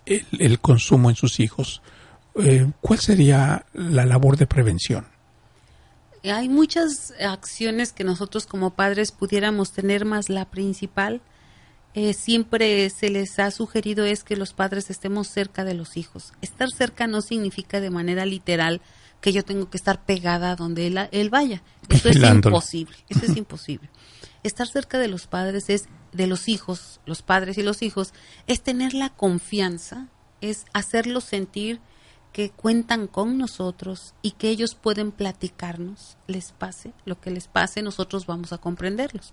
el, 0.05 0.59
consumo 0.59 1.09
en 1.09 1.15
sus 1.15 1.39
hijos. 1.39 1.81
Eh, 2.35 2.71
¿Cuál 2.81 2.99
sería 2.99 3.65
la 3.73 4.05
labor 4.05 4.37
de 4.37 4.47
prevención? 4.47 5.07
Hay 6.23 6.47
muchas 6.47 7.13
acciones 7.19 7.91
que 7.91 8.03
nosotros 8.03 8.45
como 8.45 8.71
padres 8.71 9.11
pudiéramos 9.11 9.73
tener, 9.73 10.05
más 10.05 10.29
la 10.29 10.45
principal 10.45 11.21
eh, 11.95 12.13
siempre 12.13 12.89
se 12.89 13.09
les 13.09 13.37
ha 13.39 13.51
sugerido 13.51 14.05
es 14.05 14.23
que 14.23 14.35
los 14.35 14.53
padres 14.53 14.89
estemos 14.89 15.27
cerca 15.27 15.63
de 15.63 15.75
los 15.75 15.95
hijos. 15.95 16.33
Estar 16.41 16.69
cerca 16.71 17.05
no 17.05 17.21
significa 17.21 17.79
de 17.79 17.91
manera 17.91 18.25
literal 18.25 18.81
que 19.21 19.31
yo 19.31 19.45
tengo 19.45 19.69
que 19.69 19.77
estar 19.77 20.03
pegada 20.03 20.55
donde 20.55 20.87
él, 20.87 21.29
vaya. 21.29 21.61
Eso 21.89 22.09
es 22.09 22.17
imposible. 22.17 22.97
Eso 23.09 23.25
es 23.25 23.37
imposible. 23.37 23.89
Estar 24.43 24.67
cerca 24.67 24.97
de 24.97 25.07
los 25.07 25.27
padres 25.27 25.69
es 25.69 25.85
de 26.11 26.27
los 26.27 26.49
hijos, 26.49 26.99
los 27.05 27.21
padres 27.21 27.57
y 27.57 27.63
los 27.63 27.81
hijos, 27.81 28.13
es 28.47 28.61
tener 28.61 28.93
la 28.93 29.09
confianza, 29.09 30.09
es 30.41 30.65
hacerlos 30.73 31.23
sentir 31.23 31.79
que 32.33 32.49
cuentan 32.49 33.07
con 33.07 33.37
nosotros 33.37 34.15
y 34.21 34.31
que 34.31 34.49
ellos 34.49 34.75
pueden 34.75 35.11
platicarnos, 35.11 36.17
les 36.27 36.51
pase 36.51 36.91
lo 37.05 37.21
que 37.21 37.31
les 37.31 37.47
pase, 37.47 37.81
nosotros 37.83 38.25
vamos 38.25 38.51
a 38.51 38.57
comprenderlos. 38.57 39.31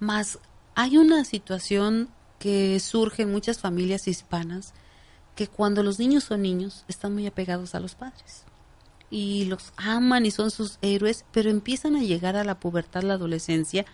Más 0.00 0.40
hay 0.76 0.98
una 0.98 1.24
situación 1.24 2.10
que 2.38 2.78
surge 2.80 3.22
en 3.22 3.32
muchas 3.32 3.58
familias 3.58 4.06
hispanas 4.06 4.74
que 5.34 5.48
cuando 5.48 5.82
los 5.82 5.98
niños 5.98 6.24
son 6.24 6.42
niños 6.42 6.84
están 6.86 7.14
muy 7.14 7.26
apegados 7.26 7.74
a 7.74 7.80
los 7.80 7.94
padres 7.94 8.44
y 9.10 9.46
los 9.46 9.72
aman 9.78 10.26
y 10.26 10.30
son 10.30 10.50
sus 10.50 10.78
héroes, 10.82 11.24
pero 11.32 11.48
empiezan 11.48 11.96
a 11.96 12.02
llegar 12.02 12.36
a 12.36 12.44
la 12.44 12.60
pubertad, 12.60 13.04
la 13.04 13.14
adolescencia 13.14 13.86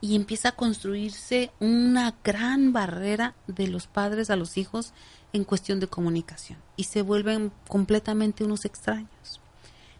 y 0.00 0.14
empieza 0.14 0.50
a 0.50 0.54
construirse 0.56 1.50
una 1.58 2.14
gran 2.22 2.72
barrera 2.72 3.34
de 3.48 3.66
los 3.66 3.88
padres 3.88 4.30
a 4.30 4.36
los 4.36 4.56
hijos 4.58 4.92
en 5.32 5.42
cuestión 5.42 5.80
de 5.80 5.88
comunicación 5.88 6.60
y 6.76 6.84
se 6.84 7.02
vuelven 7.02 7.50
completamente 7.66 8.44
unos 8.44 8.64
extraños. 8.64 9.40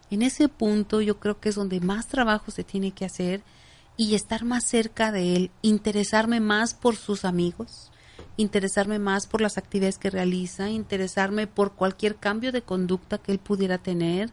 En 0.09 0.21
ese 0.21 0.47
punto 0.47 1.01
yo 1.01 1.19
creo 1.19 1.41
que 1.41 1.49
es 1.49 1.55
donde 1.55 1.81
más 1.81 2.07
trabajo 2.07 2.49
se 2.49 2.63
tiene 2.63 2.91
que 2.91 3.03
hacer 3.03 3.43
y 3.99 4.15
estar 4.15 4.45
más 4.45 4.63
cerca 4.63 5.11
de 5.11 5.35
él, 5.35 5.51
interesarme 5.61 6.39
más 6.39 6.73
por 6.73 6.95
sus 6.95 7.25
amigos, 7.25 7.91
interesarme 8.37 8.97
más 8.97 9.27
por 9.27 9.41
las 9.41 9.57
actividades 9.57 9.97
que 9.97 10.09
realiza, 10.09 10.69
interesarme 10.69 11.47
por 11.47 11.73
cualquier 11.73 12.15
cambio 12.15 12.53
de 12.53 12.61
conducta 12.61 13.17
que 13.17 13.33
él 13.33 13.39
pudiera 13.39 13.77
tener, 13.77 14.31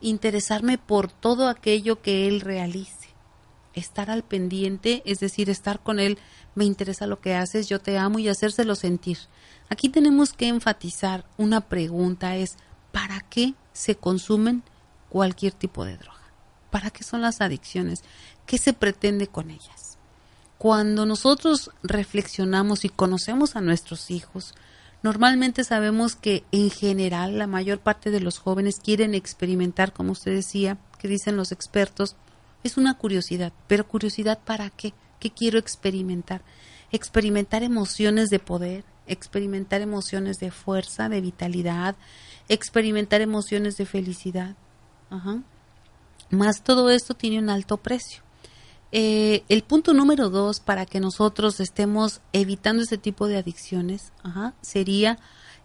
interesarme 0.00 0.78
por 0.78 1.12
todo 1.12 1.48
aquello 1.48 2.00
que 2.00 2.26
él 2.28 2.40
realice. 2.40 3.10
Estar 3.74 4.10
al 4.10 4.22
pendiente, 4.22 5.02
es 5.04 5.20
decir, 5.20 5.50
estar 5.50 5.80
con 5.80 6.00
él, 6.00 6.16
me 6.54 6.64
interesa 6.64 7.06
lo 7.06 7.20
que 7.20 7.34
haces, 7.34 7.68
yo 7.68 7.80
te 7.80 7.98
amo 7.98 8.20
y 8.20 8.30
hacérselo 8.30 8.74
sentir. 8.74 9.18
Aquí 9.68 9.90
tenemos 9.90 10.32
que 10.32 10.48
enfatizar 10.48 11.26
una 11.36 11.60
pregunta 11.60 12.36
es, 12.36 12.56
¿para 12.90 13.20
qué 13.20 13.52
se 13.74 13.96
consumen 13.96 14.62
cualquier 15.10 15.52
tipo 15.52 15.84
de 15.84 15.98
droga? 15.98 16.14
¿Para 16.70 16.90
qué 16.90 17.04
son 17.04 17.20
las 17.20 17.40
adicciones? 17.40 18.02
¿Qué 18.46 18.58
se 18.58 18.72
pretende 18.72 19.26
con 19.26 19.50
ellas? 19.50 19.98
Cuando 20.58 21.04
nosotros 21.06 21.70
reflexionamos 21.82 22.84
y 22.84 22.88
conocemos 22.88 23.56
a 23.56 23.60
nuestros 23.60 24.10
hijos, 24.10 24.54
normalmente 25.02 25.64
sabemos 25.64 26.16
que 26.16 26.44
en 26.52 26.70
general 26.70 27.38
la 27.38 27.46
mayor 27.46 27.80
parte 27.80 28.10
de 28.10 28.20
los 28.20 28.38
jóvenes 28.38 28.80
quieren 28.82 29.14
experimentar, 29.14 29.92
como 29.92 30.12
usted 30.12 30.32
decía, 30.32 30.78
que 30.98 31.08
dicen 31.08 31.36
los 31.36 31.52
expertos, 31.52 32.16
es 32.62 32.78
una 32.78 32.96
curiosidad, 32.96 33.52
pero 33.66 33.86
curiosidad 33.86 34.38
para 34.42 34.70
qué? 34.70 34.94
¿Qué 35.20 35.30
quiero 35.30 35.58
experimentar? 35.58 36.42
Experimentar 36.92 37.62
emociones 37.62 38.30
de 38.30 38.38
poder, 38.38 38.84
experimentar 39.06 39.82
emociones 39.82 40.38
de 40.38 40.50
fuerza, 40.50 41.08
de 41.08 41.20
vitalidad, 41.20 41.94
experimentar 42.48 43.20
emociones 43.20 43.76
de 43.76 43.86
felicidad. 43.86 44.56
Más 46.30 46.62
todo 46.62 46.90
esto 46.90 47.14
tiene 47.14 47.38
un 47.38 47.50
alto 47.50 47.76
precio. 47.76 48.23
Eh, 48.96 49.42
el 49.48 49.64
punto 49.64 49.92
número 49.92 50.30
dos 50.30 50.60
para 50.60 50.86
que 50.86 51.00
nosotros 51.00 51.58
estemos 51.58 52.20
evitando 52.32 52.80
este 52.80 52.96
tipo 52.96 53.26
de 53.26 53.36
adicciones 53.36 54.12
sería 54.60 55.18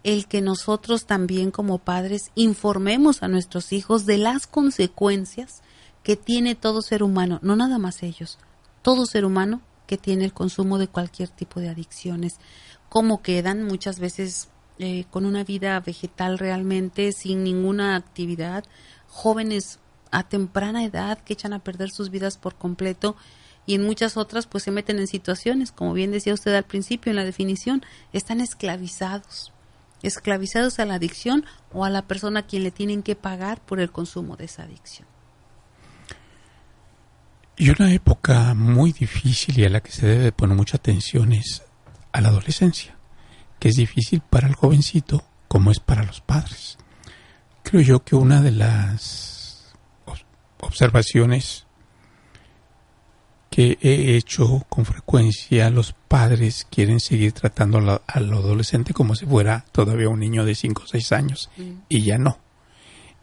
el 0.03 0.25
que 0.25 0.41
nosotros 0.41 1.05
también 1.05 1.51
como 1.51 1.77
padres 1.77 2.31
informemos 2.33 3.21
a 3.21 3.27
nuestros 3.27 3.71
hijos 3.71 4.07
de 4.07 4.17
las 4.17 4.47
consecuencias 4.47 5.61
que 6.01 6.15
tiene 6.15 6.55
todo 6.55 6.81
ser 6.81 7.03
humano, 7.03 7.37
no 7.43 7.55
nada 7.55 7.77
más 7.77 8.01
ellos, 8.01 8.39
todo 8.81 9.05
ser 9.05 9.25
humano 9.25 9.61
que 9.85 9.99
tiene 9.99 10.25
el 10.25 10.33
consumo 10.33 10.79
de 10.79 10.87
cualquier 10.87 11.29
tipo 11.29 11.59
de 11.59 11.69
adicciones, 11.69 12.37
cómo 12.89 13.21
quedan 13.21 13.61
muchas 13.63 13.99
veces 13.99 14.49
eh, 14.79 15.05
con 15.11 15.27
una 15.27 15.43
vida 15.43 15.79
vegetal 15.81 16.39
realmente 16.39 17.11
sin 17.11 17.43
ninguna 17.43 17.95
actividad, 17.95 18.63
jóvenes 19.07 19.77
a 20.11 20.23
temprana 20.23 20.83
edad 20.83 21.19
que 21.19 21.33
echan 21.33 21.53
a 21.53 21.59
perder 21.59 21.91
sus 21.91 22.09
vidas 22.09 22.37
por 22.37 22.55
completo 22.55 23.15
y 23.65 23.75
en 23.75 23.83
muchas 23.83 24.17
otras 24.17 24.47
pues 24.47 24.63
se 24.63 24.71
meten 24.71 24.99
en 24.99 25.07
situaciones, 25.07 25.71
como 25.71 25.93
bien 25.93 26.11
decía 26.11 26.33
usted 26.33 26.55
al 26.55 26.63
principio 26.63 27.11
en 27.11 27.15
la 27.15 27.23
definición, 27.23 27.83
están 28.13 28.41
esclavizados, 28.41 29.53
esclavizados 30.01 30.79
a 30.79 30.85
la 30.85 30.95
adicción 30.95 31.45
o 31.71 31.85
a 31.85 31.89
la 31.89 32.03
persona 32.03 32.39
a 32.39 32.45
quien 32.47 32.63
le 32.63 32.71
tienen 32.71 33.03
que 33.03 33.15
pagar 33.15 33.61
por 33.61 33.79
el 33.79 33.91
consumo 33.91 34.35
de 34.37 34.45
esa 34.45 34.63
adicción. 34.63 35.07
Y 37.57 37.69
una 37.69 37.93
época 37.93 38.53
muy 38.53 38.93
difícil 38.93 39.59
y 39.59 39.65
a 39.65 39.69
la 39.69 39.81
que 39.81 39.91
se 39.91 40.07
debe 40.07 40.31
poner 40.31 40.55
mucha 40.55 40.77
atención 40.77 41.33
es 41.33 41.61
a 42.11 42.21
la 42.21 42.29
adolescencia, 42.29 42.95
que 43.59 43.67
es 43.67 43.75
difícil 43.75 44.21
para 44.21 44.47
el 44.47 44.55
jovencito 44.55 45.23
como 45.47 45.69
es 45.69 45.79
para 45.79 46.03
los 46.03 46.21
padres. 46.21 46.77
Creo 47.61 47.81
yo 47.81 48.03
que 48.03 48.15
una 48.15 48.41
de 48.41 48.51
las 48.51 49.38
observaciones 50.59 51.65
que 53.49 53.77
he 53.81 54.15
hecho 54.15 54.65
con 54.69 54.85
frecuencia, 54.85 55.69
los 55.69 55.93
padres 56.07 56.67
quieren 56.69 56.99
seguir 56.99 57.31
tratando 57.31 57.79
al 57.79 58.33
adolescente 58.33 58.93
como 58.93 59.15
si 59.15 59.25
fuera 59.25 59.65
todavía 59.71 60.09
un 60.09 60.19
niño 60.19 60.45
de 60.45 60.55
5 60.55 60.83
o 60.83 60.87
6 60.87 61.11
años 61.13 61.49
mm. 61.57 61.71
y 61.89 62.01
ya 62.03 62.17
no 62.17 62.37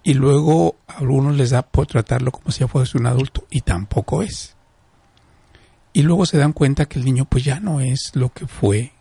y 0.07 0.14
luego 0.14 0.76
a 0.87 0.99
algunos 0.99 1.35
les 1.37 1.50
da 1.50 1.62
por 1.62 1.88
tratarlo 1.88 2.31
como 2.31 2.52
si 2.52 2.64
fuese 2.69 2.97
un 2.97 3.07
adulto 3.07 3.45
y 3.50 3.62
tampoco 3.62 4.23
es. 4.23 4.55
Y 5.93 6.02
luego 6.02 6.26
se 6.26 6.38
dan 6.38 6.52
cuenta 6.52 6.87
que 6.87 7.00
el 7.00 7.05
niño 7.05 7.25
pues 7.25 7.43
ya 7.43 7.59
no 7.59 7.81
es 7.81 8.12
lo 8.14 8.28
que 8.28 8.47
fue, 8.47 8.93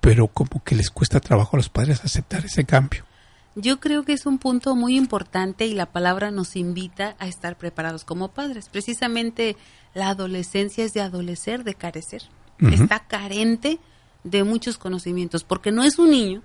pero 0.00 0.28
como 0.28 0.62
que 0.62 0.76
les 0.76 0.90
cuesta 0.90 1.18
trabajo 1.18 1.56
a 1.56 1.58
los 1.58 1.70
padres 1.70 2.04
aceptar 2.04 2.44
ese 2.44 2.62
cambio. 2.62 3.04
Yo 3.56 3.78
creo 3.78 4.04
que 4.04 4.12
es 4.12 4.26
un 4.26 4.38
punto 4.38 4.74
muy 4.74 4.96
importante 4.96 5.66
y 5.66 5.74
la 5.74 5.86
palabra 5.86 6.30
nos 6.30 6.56
invita 6.56 7.14
a 7.18 7.28
estar 7.28 7.56
preparados 7.56 8.04
como 8.04 8.28
padres. 8.32 8.68
Precisamente 8.68 9.56
la 9.94 10.08
adolescencia 10.08 10.84
es 10.84 10.92
de 10.92 11.00
adolecer, 11.00 11.62
de 11.64 11.74
carecer. 11.74 12.22
Está 12.58 13.00
carente 13.00 13.78
de 14.24 14.42
muchos 14.42 14.78
conocimientos, 14.78 15.44
porque 15.44 15.70
no 15.70 15.84
es 15.84 15.98
un 15.98 16.10
niño, 16.10 16.42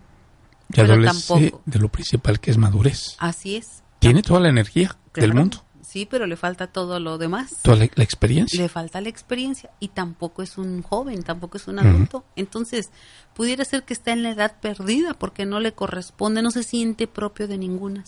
pero 0.69 1.01
tampoco. 1.03 1.61
de 1.65 1.79
lo 1.79 1.89
principal 1.89 2.39
que 2.39 2.51
es 2.51 2.57
madurez. 2.57 3.15
Así 3.19 3.55
es. 3.55 3.83
Tiene 3.99 4.21
toda 4.21 4.39
la 4.39 4.49
energía 4.49 4.95
del 5.13 5.33
mundo. 5.33 5.63
Sí, 5.81 6.05
pero 6.05 6.27
le 6.27 6.35
falta 6.35 6.67
todo 6.67 6.99
lo 6.99 7.17
demás. 7.17 7.57
Toda 7.61 7.77
la, 7.77 7.85
experiencia. 7.85 8.61
Le 8.61 8.69
falta 8.69 9.01
la 9.01 9.09
experiencia 9.09 9.69
y 9.79 9.89
tampoco 9.89 10.43
es 10.43 10.57
un 10.57 10.83
joven, 10.83 11.23
tampoco 11.23 11.57
es 11.57 11.67
un 11.67 11.79
adulto. 11.79 12.25
Entonces, 12.35 12.89
pudiera 13.33 13.63
ser 13.63 13.83
que 13.83 13.93
está 13.93 14.11
en 14.11 14.23
la 14.23 14.31
edad 14.31 14.59
perdida 14.59 15.13
porque 15.13 15.45
no 15.45 15.59
le 15.59 15.71
corresponde, 15.71 16.41
no 16.41 16.51
se 16.51 16.63
siente 16.63 17.07
propio 17.07 17.47
de 17.47 17.57
ninguna. 17.57 18.03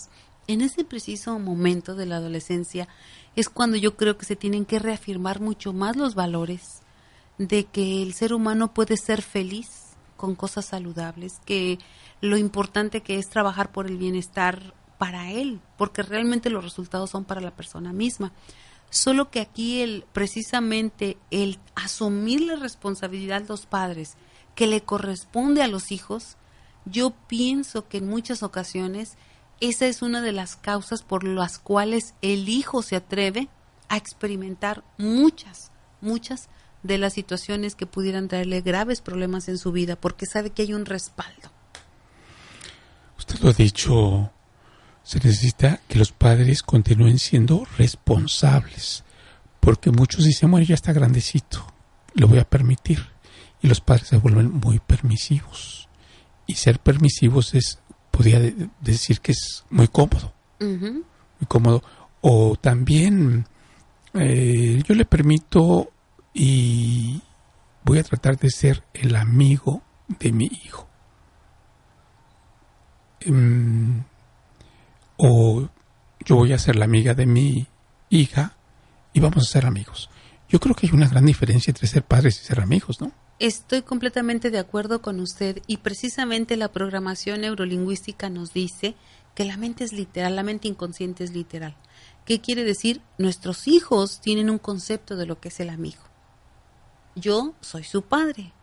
En 0.47 0.61
ese 0.61 0.83
preciso 0.83 1.39
momento 1.39 1.95
de 1.95 2.05
la 2.05 2.17
adolescencia 2.17 2.87
es 3.35 3.47
cuando 3.47 3.77
yo 3.77 3.95
creo 3.95 4.17
que 4.17 4.25
se 4.25 4.35
tienen 4.35 4.65
que 4.65 4.79
reafirmar 4.79 5.39
mucho 5.39 5.71
más 5.71 5.95
los 5.95 6.15
valores 6.15 6.81
de 7.37 7.63
que 7.63 8.03
el 8.03 8.13
ser 8.13 8.33
humano 8.33 8.73
puede 8.73 8.97
ser 8.97 9.21
feliz 9.21 9.95
con 10.17 10.35
cosas 10.35 10.65
saludables, 10.65 11.39
que 11.45 11.79
lo 12.19 12.37
importante 12.37 13.01
que 13.01 13.17
es 13.17 13.29
trabajar 13.29 13.71
por 13.71 13.87
el 13.87 13.97
bienestar 13.97 14.75
para 15.01 15.31
él, 15.31 15.61
porque 15.79 16.03
realmente 16.03 16.51
los 16.51 16.63
resultados 16.63 17.09
son 17.09 17.25
para 17.25 17.41
la 17.41 17.55
persona 17.55 17.91
misma. 17.91 18.31
Solo 18.91 19.31
que 19.31 19.39
aquí 19.39 19.81
el 19.81 20.05
precisamente 20.13 21.17
el 21.31 21.57
asumir 21.73 22.41
la 22.41 22.55
responsabilidad 22.55 23.41
de 23.41 23.47
los 23.47 23.65
padres 23.65 24.13
que 24.53 24.67
le 24.67 24.81
corresponde 24.81 25.63
a 25.63 25.67
los 25.67 25.91
hijos, 25.91 26.37
yo 26.85 27.15
pienso 27.27 27.87
que 27.87 27.97
en 27.97 28.09
muchas 28.09 28.43
ocasiones 28.43 29.17
esa 29.59 29.87
es 29.87 30.03
una 30.03 30.21
de 30.21 30.33
las 30.33 30.55
causas 30.55 31.01
por 31.01 31.23
las 31.23 31.57
cuales 31.57 32.13
el 32.21 32.47
hijo 32.47 32.83
se 32.83 32.95
atreve 32.95 33.47
a 33.89 33.97
experimentar 33.97 34.83
muchas, 34.99 35.71
muchas 35.99 36.47
de 36.83 36.99
las 36.99 37.13
situaciones 37.13 37.73
que 37.73 37.87
pudieran 37.87 38.27
traerle 38.27 38.61
graves 38.61 39.01
problemas 39.01 39.47
en 39.47 39.57
su 39.57 39.71
vida, 39.71 39.95
porque 39.95 40.27
sabe 40.27 40.51
que 40.51 40.61
hay 40.61 40.75
un 40.75 40.85
respaldo. 40.85 41.49
Usted 43.17 43.39
lo 43.39 43.49
ha 43.49 43.53
dicho, 43.53 44.31
se 45.03 45.19
necesita 45.19 45.79
que 45.87 45.99
los 45.99 46.11
padres 46.11 46.63
continúen 46.63 47.19
siendo 47.19 47.65
responsables, 47.77 49.03
porque 49.59 49.91
muchos 49.91 50.25
dicen, 50.25 50.51
bueno, 50.51 50.65
ya 50.65 50.75
está 50.75 50.93
grandecito, 50.93 51.65
lo 52.13 52.27
voy 52.27 52.39
a 52.39 52.49
permitir, 52.49 53.05
y 53.61 53.67
los 53.67 53.81
padres 53.81 54.07
se 54.07 54.17
vuelven 54.17 54.51
muy 54.51 54.79
permisivos. 54.79 55.87
Y 56.47 56.55
ser 56.55 56.79
permisivos 56.79 57.53
es, 57.53 57.79
podría 58.09 58.39
decir 58.81 59.21
que 59.21 59.31
es 59.31 59.63
muy 59.69 59.87
cómodo, 59.87 60.33
muy 60.59 61.47
cómodo. 61.47 61.83
O 62.21 62.55
también 62.59 63.45
eh, 64.13 64.81
yo 64.85 64.95
le 64.95 65.05
permito 65.05 65.91
y 66.33 67.21
voy 67.83 67.99
a 67.99 68.03
tratar 68.03 68.37
de 68.37 68.49
ser 68.49 68.83
el 68.93 69.15
amigo 69.15 69.81
de 70.19 70.31
mi 70.31 70.45
hijo. 70.45 70.87
Em, 73.21 74.03
o 75.21 75.69
yo 76.25 76.35
voy 76.35 76.53
a 76.53 76.57
ser 76.57 76.75
la 76.75 76.85
amiga 76.85 77.13
de 77.13 77.25
mi 77.25 77.67
hija 78.09 78.55
y 79.13 79.19
vamos 79.19 79.47
a 79.47 79.51
ser 79.51 79.65
amigos. 79.65 80.09
Yo 80.49 80.59
creo 80.59 80.75
que 80.75 80.87
hay 80.87 80.93
una 80.93 81.07
gran 81.07 81.25
diferencia 81.25 81.71
entre 81.71 81.87
ser 81.87 82.03
padres 82.03 82.41
y 82.41 82.45
ser 82.45 82.59
amigos, 82.59 82.99
¿no? 82.99 83.11
Estoy 83.39 83.81
completamente 83.81 84.51
de 84.51 84.59
acuerdo 84.59 85.01
con 85.01 85.19
usted 85.19 85.61
y 85.65 85.77
precisamente 85.77 86.57
la 86.57 86.71
programación 86.71 87.41
neurolingüística 87.41 88.29
nos 88.29 88.53
dice 88.53 88.95
que 89.33 89.45
la 89.45 89.57
mente 89.57 89.83
es 89.83 89.93
literal, 89.93 90.35
la 90.35 90.43
mente 90.43 90.67
inconsciente 90.67 91.23
es 91.23 91.33
literal. 91.33 91.75
¿Qué 92.25 92.41
quiere 92.41 92.63
decir? 92.63 93.01
Nuestros 93.17 93.67
hijos 93.67 94.21
tienen 94.21 94.49
un 94.49 94.59
concepto 94.59 95.15
de 95.15 95.25
lo 95.25 95.39
que 95.39 95.47
es 95.47 95.59
el 95.59 95.69
amigo 95.69 96.11
yo 97.15 97.53
soy 97.61 97.83
su 97.83 98.03
padre 98.03 98.53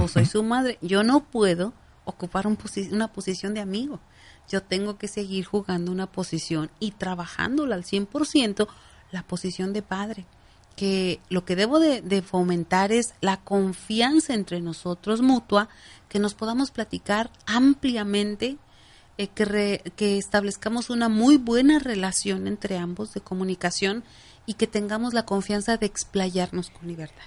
o 0.00 0.08
soy 0.08 0.26
su 0.26 0.42
madre. 0.42 0.78
Yo 0.82 1.02
no 1.02 1.24
puedo 1.24 1.72
ocupar 2.04 2.46
una 2.46 3.08
posición 3.12 3.54
de 3.54 3.60
amigo. 3.60 4.00
Yo 4.48 4.62
tengo 4.62 4.96
que 4.96 5.08
seguir 5.08 5.44
jugando 5.44 5.92
una 5.92 6.06
posición 6.06 6.70
y 6.80 6.92
trabajándola 6.92 7.74
al 7.74 7.84
100% 7.84 8.66
la 9.10 9.22
posición 9.22 9.72
de 9.72 9.82
padre. 9.82 10.26
Que 10.76 11.20
lo 11.28 11.44
que 11.44 11.56
debo 11.56 11.80
de, 11.80 12.22
fomentar 12.22 12.92
es 12.92 13.14
la 13.20 13.38
confianza 13.38 14.34
entre 14.34 14.60
nosotros 14.60 15.22
mutua, 15.22 15.68
que 16.08 16.18
nos 16.18 16.34
podamos 16.34 16.70
platicar 16.70 17.30
ampliamente, 17.46 18.58
eh, 19.18 19.26
que, 19.26 19.82
que 19.96 20.18
establezcamos 20.18 20.88
una 20.88 21.08
muy 21.08 21.36
buena 21.36 21.80
relación 21.80 22.46
entre 22.46 22.78
ambos 22.78 23.12
de 23.12 23.20
comunicación 23.20 24.04
y 24.46 24.54
que 24.54 24.68
tengamos 24.68 25.14
la 25.14 25.26
confianza 25.26 25.76
de 25.76 25.86
explayarnos 25.86 26.70
con 26.70 26.86
libertad 26.86 27.26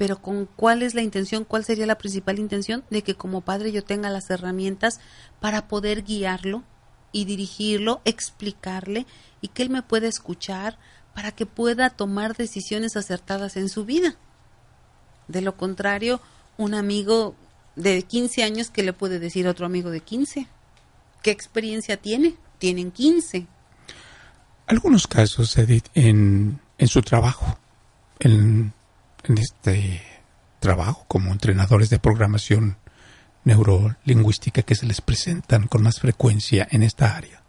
pero 0.00 0.22
con 0.22 0.46
cuál 0.46 0.82
es 0.82 0.94
la 0.94 1.02
intención, 1.02 1.44
cuál 1.44 1.62
sería 1.62 1.84
la 1.84 1.98
principal 1.98 2.38
intención 2.38 2.84
de 2.88 3.02
que 3.02 3.16
como 3.16 3.42
padre 3.42 3.70
yo 3.70 3.84
tenga 3.84 4.08
las 4.08 4.30
herramientas 4.30 4.98
para 5.40 5.68
poder 5.68 6.04
guiarlo 6.04 6.64
y 7.12 7.26
dirigirlo, 7.26 8.00
explicarle 8.06 9.04
y 9.42 9.48
que 9.48 9.62
él 9.62 9.68
me 9.68 9.82
pueda 9.82 10.08
escuchar 10.08 10.78
para 11.14 11.32
que 11.32 11.44
pueda 11.44 11.90
tomar 11.90 12.34
decisiones 12.34 12.96
acertadas 12.96 13.58
en 13.58 13.68
su 13.68 13.84
vida. 13.84 14.16
De 15.28 15.42
lo 15.42 15.58
contrario, 15.58 16.22
un 16.56 16.72
amigo 16.72 17.34
de 17.76 18.02
15 18.02 18.42
años 18.42 18.70
que 18.70 18.82
le 18.82 18.94
puede 18.94 19.18
decir 19.18 19.46
a 19.46 19.50
otro 19.50 19.66
amigo 19.66 19.90
de 19.90 20.00
15, 20.00 20.46
¿qué 21.22 21.30
experiencia 21.30 21.98
tiene? 21.98 22.36
Tienen 22.58 22.90
15. 22.90 23.46
Algunos 24.66 25.06
casos, 25.06 25.58
Edith, 25.58 25.88
en, 25.92 26.58
en 26.78 26.88
su 26.88 27.02
trabajo, 27.02 27.58
en 28.18 28.72
en 29.24 29.38
este 29.38 30.02
trabajo 30.58 31.04
como 31.08 31.32
entrenadores 31.32 31.90
de 31.90 31.98
programación 31.98 32.76
neurolingüística 33.44 34.62
que 34.62 34.74
se 34.74 34.86
les 34.86 35.00
presentan 35.00 35.66
con 35.66 35.82
más 35.82 36.00
frecuencia 36.00 36.66
en 36.70 36.82
esta 36.82 37.16
área? 37.16 37.40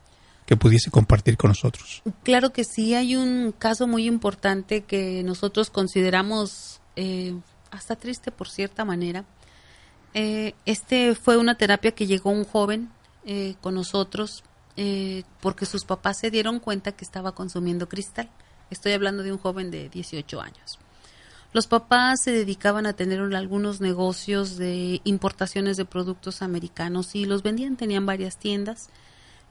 que 0.52 0.58
pudiese 0.58 0.92
compartir 0.92 1.38
con 1.38 1.52
nosotros. 1.52 2.02
Claro 2.24 2.52
que 2.52 2.66
sí, 2.66 2.94
hay 2.94 3.16
un 3.16 3.54
caso 3.58 3.88
muy 3.88 4.06
importante 4.06 4.82
que 4.82 5.24
nosotros 5.24 5.70
consideramos 5.70 6.82
eh, 6.98 7.34
hasta 7.70 7.96
triste 7.96 8.32
por 8.32 8.50
cierta 8.50 8.84
manera. 8.84 9.24
Eh, 10.14 10.54
este 10.66 11.16
fue 11.16 11.38
una 11.38 11.56
terapia 11.56 11.94
que 11.94 12.06
llegó 12.06 12.32
un 12.32 12.44
joven 12.44 12.90
eh, 13.26 13.56
con 13.62 13.76
nosotros 13.76 14.44
porque 15.40 15.66
sus 15.66 15.86
papás 15.86 16.18
se 16.18 16.32
dieron 16.32 16.60
cuenta 16.60 16.92
que 16.92 17.06
estaba 17.06 17.34
consumiendo 17.34 17.88
cristal. 17.88 18.30
Estoy 18.72 18.92
hablando 18.92 19.24
de 19.24 19.32
un 19.32 19.38
joven 19.38 19.72
de 19.72 19.88
18 19.88 20.42
años. 20.42 20.80
Los 21.54 21.68
papás 21.68 22.22
se 22.22 22.32
dedicaban 22.32 22.86
a 22.86 22.94
tener 22.94 23.20
algunos 23.20 23.82
negocios 23.82 24.58
de 24.58 25.02
importaciones 25.04 25.76
de 25.76 25.84
productos 25.84 26.42
americanos 26.42 27.14
y 27.14 27.26
los 27.26 27.44
vendían, 27.44 27.76
tenían 27.76 28.06
varias 28.06 28.38
tiendas. 28.38 28.90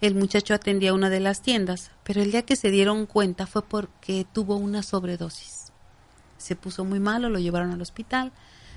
El 0.01 0.15
muchacho 0.15 0.55
atendía 0.55 0.95
una 0.95 1.11
de 1.11 1.21
las 1.21 1.43
tiendas, 1.43 1.91
pero 2.03 2.23
el 2.23 2.33
día 2.33 2.43
que 2.43 2.57
se 2.57 2.71
dieron 2.71 3.05
cuenta 3.05 3.47
fue 3.47 3.63
porque 3.63 4.27
tuvo 4.33 4.57
una 4.57 4.83
sobredosis. 4.83 5.73
Se 6.39 6.57
puso 6.57 6.87
muy 6.87 7.01
malo, 7.01 7.29
lo 7.29 7.39
llevaron 7.39 7.73
al 7.73 7.83
hospital, 7.83 8.33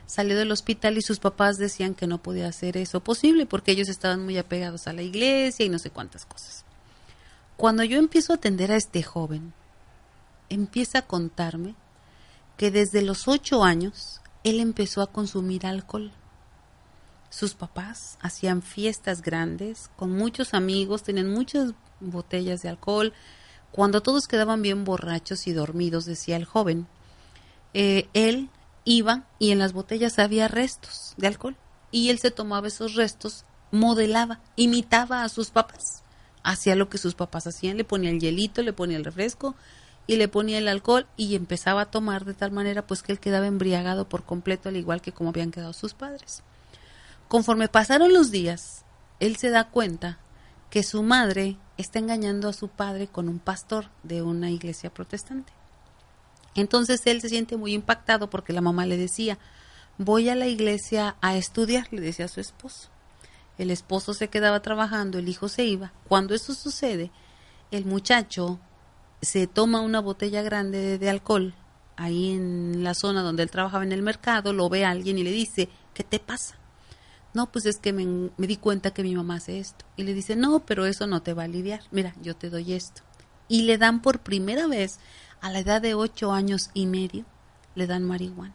salió 0.06 0.38
del 0.38 0.52
hospital 0.52 0.98
y 0.98 1.02
sus 1.02 1.20
papás 1.20 1.56
decían 1.56 1.96
que 1.96 2.08
no 2.08 2.18
podía 2.18 2.50
hacer 2.50 2.76
eso 2.76 3.00
posible 3.00 3.46
porque 3.46 3.72
ellos 3.72 3.88
estaban 3.88 4.26
muy 4.26 4.38
apegados 4.38 4.86
a 4.88 4.92
la 4.92 5.02
iglesia 5.02 5.66
y 5.66 5.70
no 5.70 5.80
sé 5.80 5.92
cuántas 5.92 6.26
cosas. 6.26 6.66
Cuando 7.56 7.86
yo 7.86 8.00
empiezo 8.00 8.34
a 8.34 8.36
atender 8.36 8.74
a 8.74 8.76
este 8.76 9.02
joven, 9.02 9.54
empieza 10.50 11.00
a 11.00 11.08
contarme 11.08 11.76
que 12.58 12.72
desde 12.72 13.02
los 13.02 13.28
ocho 13.28 13.64
años 13.64 14.22
él 14.44 14.60
empezó 14.60 15.02
a 15.02 15.08
consumir 15.08 15.66
alcohol. 15.66 16.12
Sus 17.30 17.56
papás 17.56 18.18
hacían 18.22 18.62
fiestas 18.62 19.22
grandes 19.22 19.90
con 19.96 20.12
muchos 20.12 20.54
amigos, 20.54 21.04
tenían 21.04 21.32
muchas 21.32 21.74
botellas 22.00 22.62
de 22.62 22.70
alcohol. 22.70 23.14
Cuando 23.72 24.02
todos 24.02 24.28
quedaban 24.28 24.62
bien 24.62 24.84
borrachos 24.84 25.48
y 25.48 25.54
dormidos, 25.54 26.06
decía 26.06 26.36
el 26.36 26.46
joven, 26.46 26.88
eh, 27.74 28.08
él 28.14 28.50
iba 28.86 29.24
y 29.40 29.52
en 29.52 29.60
las 29.60 29.74
botellas 29.74 30.20
había 30.20 30.48
restos 30.48 31.16
de 31.18 31.28
alcohol 31.28 31.56
y 31.92 32.10
él 32.10 32.20
se 32.20 32.32
tomaba 32.32 32.68
esos 32.68 32.94
restos, 32.94 33.46
modelaba, 33.72 34.42
imitaba 34.56 35.24
a 35.24 35.30
sus 35.30 35.50
papás, 35.50 36.04
hacía 36.44 36.76
lo 36.76 36.90
que 36.90 36.98
sus 37.00 37.16
papás 37.16 37.48
hacían, 37.48 37.78
le 37.78 37.84
ponía 37.84 38.12
el 38.12 38.20
hielito, 38.20 38.62
le 38.62 38.74
ponía 38.74 38.98
el 38.98 39.06
refresco 39.06 39.56
y 40.06 40.18
le 40.18 40.28
ponía 40.28 40.58
el 40.58 40.68
alcohol 40.68 41.08
y 41.16 41.36
empezaba 41.36 41.82
a 41.82 41.92
tomar 41.92 42.26
de 42.26 42.34
tal 42.34 42.52
manera 42.52 42.86
pues 42.86 43.04
que 43.04 43.12
él 43.12 43.20
quedaba 43.20 43.48
embriagado 43.48 44.08
por 44.08 44.24
completo 44.24 44.70
al 44.70 44.78
igual 44.78 45.02
que 45.02 45.12
como 45.12 45.30
habían 45.30 45.52
quedado 45.52 45.74
sus 45.74 45.94
padres. 45.94 46.44
Conforme 47.28 47.68
pasaron 47.68 48.14
los 48.14 48.32
días, 48.32 48.84
él 49.20 49.38
se 49.38 49.50
da 49.50 49.70
cuenta 49.70 50.20
que 50.70 50.84
su 50.84 51.04
madre 51.04 51.58
está 51.78 52.00
engañando 52.00 52.50
a 52.50 52.54
su 52.54 52.68
padre 52.68 53.08
con 53.08 53.30
un 53.30 53.40
pastor 53.40 53.90
de 54.04 54.22
una 54.22 54.52
iglesia 54.52 54.94
protestante. 54.94 55.54
Entonces 56.56 57.02
él 57.06 57.22
se 57.22 57.30
siente 57.30 57.58
muy 57.58 57.74
impactado 57.74 58.30
porque 58.30 58.54
la 58.54 58.62
mamá 58.62 58.86
le 58.86 58.98
decía, 58.98 59.38
voy 59.98 60.30
a 60.30 60.36
la 60.36 60.48
iglesia 60.48 61.16
a 61.22 61.36
estudiar, 61.36 61.88
le 61.92 62.02
decía 62.02 62.26
a 62.26 62.30
su 62.30 62.40
esposo. 62.40 62.90
El 63.58 63.72
esposo 63.72 64.14
se 64.14 64.30
quedaba 64.30 64.62
trabajando, 64.62 65.20
el 65.20 65.30
hijo 65.30 65.48
se 65.48 65.64
iba. 65.64 65.94
Cuando 66.08 66.34
eso 66.34 66.54
sucede, 66.54 67.12
el 67.72 67.86
muchacho 67.86 68.60
se 69.24 69.48
toma 69.48 69.82
una 69.82 70.00
botella 70.00 70.42
grande 70.42 70.98
de, 70.98 71.10
alcohol 71.10 71.54
ahí 71.96 72.32
en 72.32 72.84
la 72.84 72.94
zona 72.94 73.22
donde 73.22 73.44
él 73.44 73.52
trabajaba 73.52 73.84
en 73.84 73.92
el 73.92 74.02
mercado, 74.02 74.54
lo 74.54 74.70
ve 74.70 74.86
a 74.86 74.92
alguien 74.92 75.18
y 75.18 75.24
le 75.24 75.32
dice, 75.32 75.70
¿qué 75.94 76.04
te 76.04 76.20
pasa? 76.20 76.58
No, 77.34 77.52
pues 77.52 77.66
es 77.66 77.78
que 77.78 77.94
me, 77.94 78.32
di 78.38 78.58
cuenta 78.58 78.92
que 78.92 79.04
mi 79.04 79.16
mamá 79.16 79.36
hace 79.36 79.60
esto. 79.60 79.86
Y 79.98 80.04
le 80.04 80.14
dice, 80.14 80.36
no, 80.36 80.66
pero 80.66 80.86
eso 80.86 81.08
no 81.08 81.22
te 81.24 81.34
va 81.34 81.44
a 81.44 81.46
aliviar. 81.46 81.82
Mira, 81.92 82.14
yo 82.22 82.36
te 82.36 82.50
doy 82.50 82.74
esto. 82.74 83.02
Y 83.48 83.64
le 83.64 83.78
dan 83.78 84.02
por 84.02 84.20
primera 84.20 84.68
vez, 84.68 85.00
a 85.42 85.52
la 85.52 85.60
edad 85.60 85.82
de 85.82 85.96
ocho 85.96 86.32
años 86.32 86.70
y 86.74 86.86
medio, 86.86 87.26
le 87.76 87.88
dan 87.88 88.04
marihuana. 88.04 88.54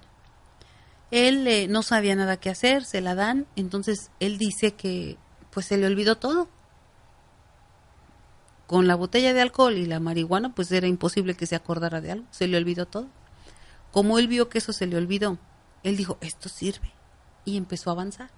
Él 1.10 1.46
eh, 1.46 1.66
no 1.68 1.82
sabía 1.82 2.14
nada 2.14 2.36
que 2.36 2.50
hacer, 2.50 2.84
se 2.84 3.00
la 3.00 3.14
dan, 3.14 3.46
entonces 3.56 4.10
él 4.20 4.38
dice 4.38 4.72
que 4.72 5.16
pues 5.50 5.66
se 5.66 5.76
le 5.76 5.86
olvidó 5.86 6.16
todo, 6.16 6.48
con 8.68 8.86
la 8.86 8.96
botella 8.96 9.32
de 9.32 9.40
alcohol 9.40 9.78
y 9.78 9.86
la 9.86 9.98
marihuana, 9.98 10.54
pues 10.54 10.70
era 10.70 10.86
imposible 10.86 11.34
que 11.34 11.46
se 11.46 11.56
acordara 11.56 12.02
de 12.02 12.12
algo, 12.12 12.26
se 12.30 12.46
le 12.46 12.58
olvidó 12.58 12.84
todo. 12.84 13.06
Como 13.92 14.18
él 14.18 14.28
vio 14.28 14.50
que 14.50 14.58
eso 14.58 14.74
se 14.74 14.86
le 14.86 14.98
olvidó, 14.98 15.38
él 15.82 15.96
dijo, 15.96 16.18
esto 16.20 16.50
sirve, 16.50 16.92
y 17.46 17.56
empezó 17.56 17.88
a 17.88 17.94
avanzar. 17.94 18.30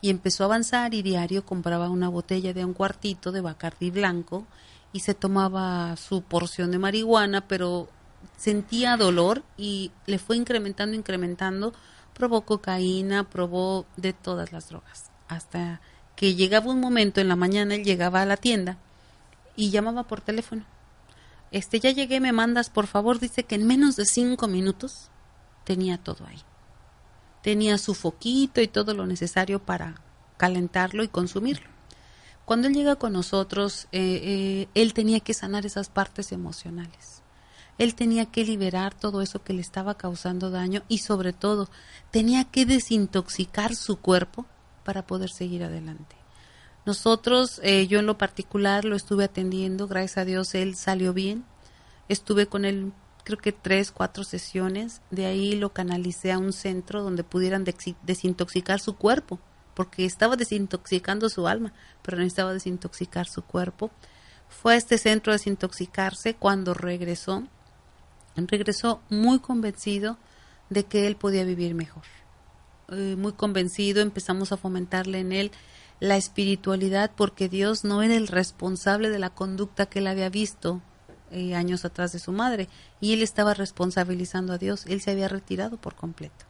Y 0.00 0.08
empezó 0.08 0.44
a 0.44 0.46
avanzar 0.46 0.94
y 0.94 1.02
diario 1.02 1.44
compraba 1.44 1.90
una 1.90 2.08
botella 2.08 2.54
de 2.54 2.64
un 2.64 2.72
cuartito 2.72 3.32
de 3.32 3.42
Bacardi 3.42 3.90
blanco 3.90 4.46
y 4.94 5.00
se 5.00 5.12
tomaba 5.12 5.94
su 5.96 6.22
porción 6.22 6.70
de 6.70 6.78
marihuana, 6.78 7.46
pero 7.46 7.90
sentía 8.38 8.96
dolor 8.96 9.42
y 9.58 9.92
le 10.06 10.18
fue 10.18 10.38
incrementando, 10.38 10.96
incrementando, 10.96 11.74
probó 12.14 12.46
cocaína, 12.46 13.28
probó 13.28 13.84
de 13.98 14.14
todas 14.14 14.52
las 14.52 14.70
drogas, 14.70 15.10
hasta 15.28 15.82
que 16.14 16.34
llegaba 16.34 16.70
un 16.70 16.80
momento 16.80 17.20
en 17.20 17.28
la 17.28 17.36
mañana, 17.36 17.74
él 17.74 17.84
llegaba 17.84 18.22
a 18.22 18.26
la 18.26 18.38
tienda 18.38 18.78
y 19.56 19.70
llamaba 19.70 20.04
por 20.04 20.20
teléfono. 20.20 20.64
Este, 21.50 21.80
ya 21.80 21.90
llegué, 21.90 22.20
me 22.20 22.32
mandas, 22.32 22.70
por 22.70 22.86
favor. 22.86 23.18
Dice 23.18 23.44
que 23.44 23.54
en 23.54 23.66
menos 23.66 23.96
de 23.96 24.04
cinco 24.04 24.48
minutos 24.48 25.10
tenía 25.64 25.98
todo 25.98 26.26
ahí. 26.26 26.42
Tenía 27.42 27.78
su 27.78 27.94
foquito 27.94 28.60
y 28.60 28.68
todo 28.68 28.94
lo 28.94 29.06
necesario 29.06 29.60
para 29.60 30.00
calentarlo 30.36 31.02
y 31.02 31.08
consumirlo. 31.08 31.68
Cuando 32.44 32.68
él 32.68 32.74
llega 32.74 32.96
con 32.96 33.12
nosotros, 33.12 33.88
eh, 33.92 34.20
eh, 34.22 34.68
él 34.74 34.94
tenía 34.94 35.20
que 35.20 35.34
sanar 35.34 35.66
esas 35.66 35.88
partes 35.88 36.30
emocionales. 36.32 37.22
Él 37.78 37.94
tenía 37.94 38.26
que 38.26 38.44
liberar 38.44 38.94
todo 38.94 39.20
eso 39.20 39.42
que 39.42 39.52
le 39.52 39.60
estaba 39.60 39.96
causando 39.96 40.50
daño 40.50 40.82
y 40.88 40.98
sobre 40.98 41.32
todo 41.32 41.68
tenía 42.10 42.44
que 42.44 42.64
desintoxicar 42.64 43.74
su 43.74 43.98
cuerpo 44.00 44.46
para 44.84 45.06
poder 45.06 45.30
seguir 45.30 45.64
adelante. 45.64 46.16
Nosotros, 46.86 47.60
eh, 47.64 47.88
yo 47.88 47.98
en 47.98 48.06
lo 48.06 48.16
particular 48.16 48.84
lo 48.84 48.94
estuve 48.94 49.24
atendiendo, 49.24 49.88
gracias 49.88 50.18
a 50.18 50.24
Dios 50.24 50.54
él 50.54 50.76
salió 50.76 51.12
bien. 51.12 51.44
Estuve 52.08 52.46
con 52.46 52.64
él 52.64 52.92
creo 53.26 53.38
que 53.38 53.50
tres, 53.50 53.90
cuatro 53.90 54.22
sesiones. 54.22 55.02
De 55.10 55.26
ahí 55.26 55.56
lo 55.56 55.72
canalicé 55.72 56.30
a 56.30 56.38
un 56.38 56.52
centro 56.52 57.02
donde 57.02 57.24
pudieran 57.24 57.64
desintoxicar 57.64 58.78
su 58.78 58.94
cuerpo, 58.94 59.40
porque 59.74 60.04
estaba 60.04 60.36
desintoxicando 60.36 61.28
su 61.28 61.48
alma, 61.48 61.72
pero 62.02 62.18
necesitaba 62.18 62.52
desintoxicar 62.52 63.26
su 63.26 63.42
cuerpo. 63.42 63.90
Fue 64.48 64.74
a 64.74 64.76
este 64.76 64.96
centro 64.96 65.32
a 65.32 65.36
desintoxicarse 65.36 66.34
cuando 66.34 66.72
regresó. 66.72 67.42
Regresó 68.36 69.02
muy 69.10 69.40
convencido 69.40 70.18
de 70.70 70.84
que 70.84 71.08
él 71.08 71.16
podía 71.16 71.44
vivir 71.44 71.74
mejor. 71.74 72.04
Eh, 72.90 73.16
muy 73.18 73.32
convencido, 73.32 74.02
empezamos 74.02 74.52
a 74.52 74.56
fomentarle 74.56 75.18
en 75.18 75.32
él 75.32 75.50
la 76.00 76.16
espiritualidad 76.16 77.10
porque 77.14 77.48
Dios 77.48 77.84
no 77.84 78.02
era 78.02 78.14
el 78.14 78.28
responsable 78.28 79.10
de 79.10 79.18
la 79.18 79.30
conducta 79.30 79.86
que 79.86 80.00
él 80.00 80.06
había 80.06 80.28
visto 80.28 80.82
eh, 81.30 81.54
años 81.54 81.84
atrás 81.84 82.12
de 82.12 82.18
su 82.18 82.32
madre 82.32 82.68
y 83.00 83.12
él 83.12 83.22
estaba 83.22 83.54
responsabilizando 83.54 84.52
a 84.52 84.58
Dios, 84.58 84.84
él 84.86 85.00
se 85.00 85.10
había 85.10 85.28
retirado 85.28 85.76
por 85.76 85.94
completo. 85.94 86.44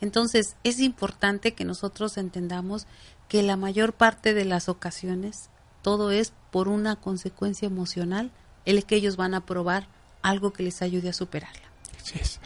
Entonces 0.00 0.56
es 0.64 0.80
importante 0.80 1.54
que 1.54 1.64
nosotros 1.64 2.16
entendamos 2.18 2.86
que 3.28 3.42
la 3.42 3.56
mayor 3.56 3.92
parte 3.92 4.34
de 4.34 4.44
las 4.44 4.68
ocasiones 4.68 5.48
todo 5.82 6.10
es 6.10 6.32
por 6.50 6.68
una 6.68 6.96
consecuencia 6.96 7.66
emocional 7.66 8.30
el 8.64 8.84
que 8.84 8.96
ellos 8.96 9.16
van 9.16 9.34
a 9.34 9.44
probar 9.44 9.86
algo 10.22 10.52
que 10.52 10.62
les 10.62 10.82
ayude 10.82 11.10
a 11.10 11.12
superarla. 11.12 11.68
Así 12.00 12.18
es. 12.18 12.40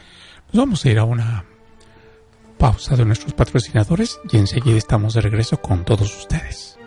Nos 0.51 0.63
vamos 0.63 0.83
a 0.83 0.89
ir 0.89 0.99
a 0.99 1.03
una 1.03 1.45
pausa 2.59 2.95
de 2.95 3.05
nuestros 3.05 3.33
patrocinadores 3.33 4.19
y 4.31 4.37
enseguida 4.37 4.77
estamos 4.77 5.15
de 5.15 5.21
regreso 5.21 5.59
con 5.61 5.85
todos 5.85 6.15
ustedes. 6.15 6.78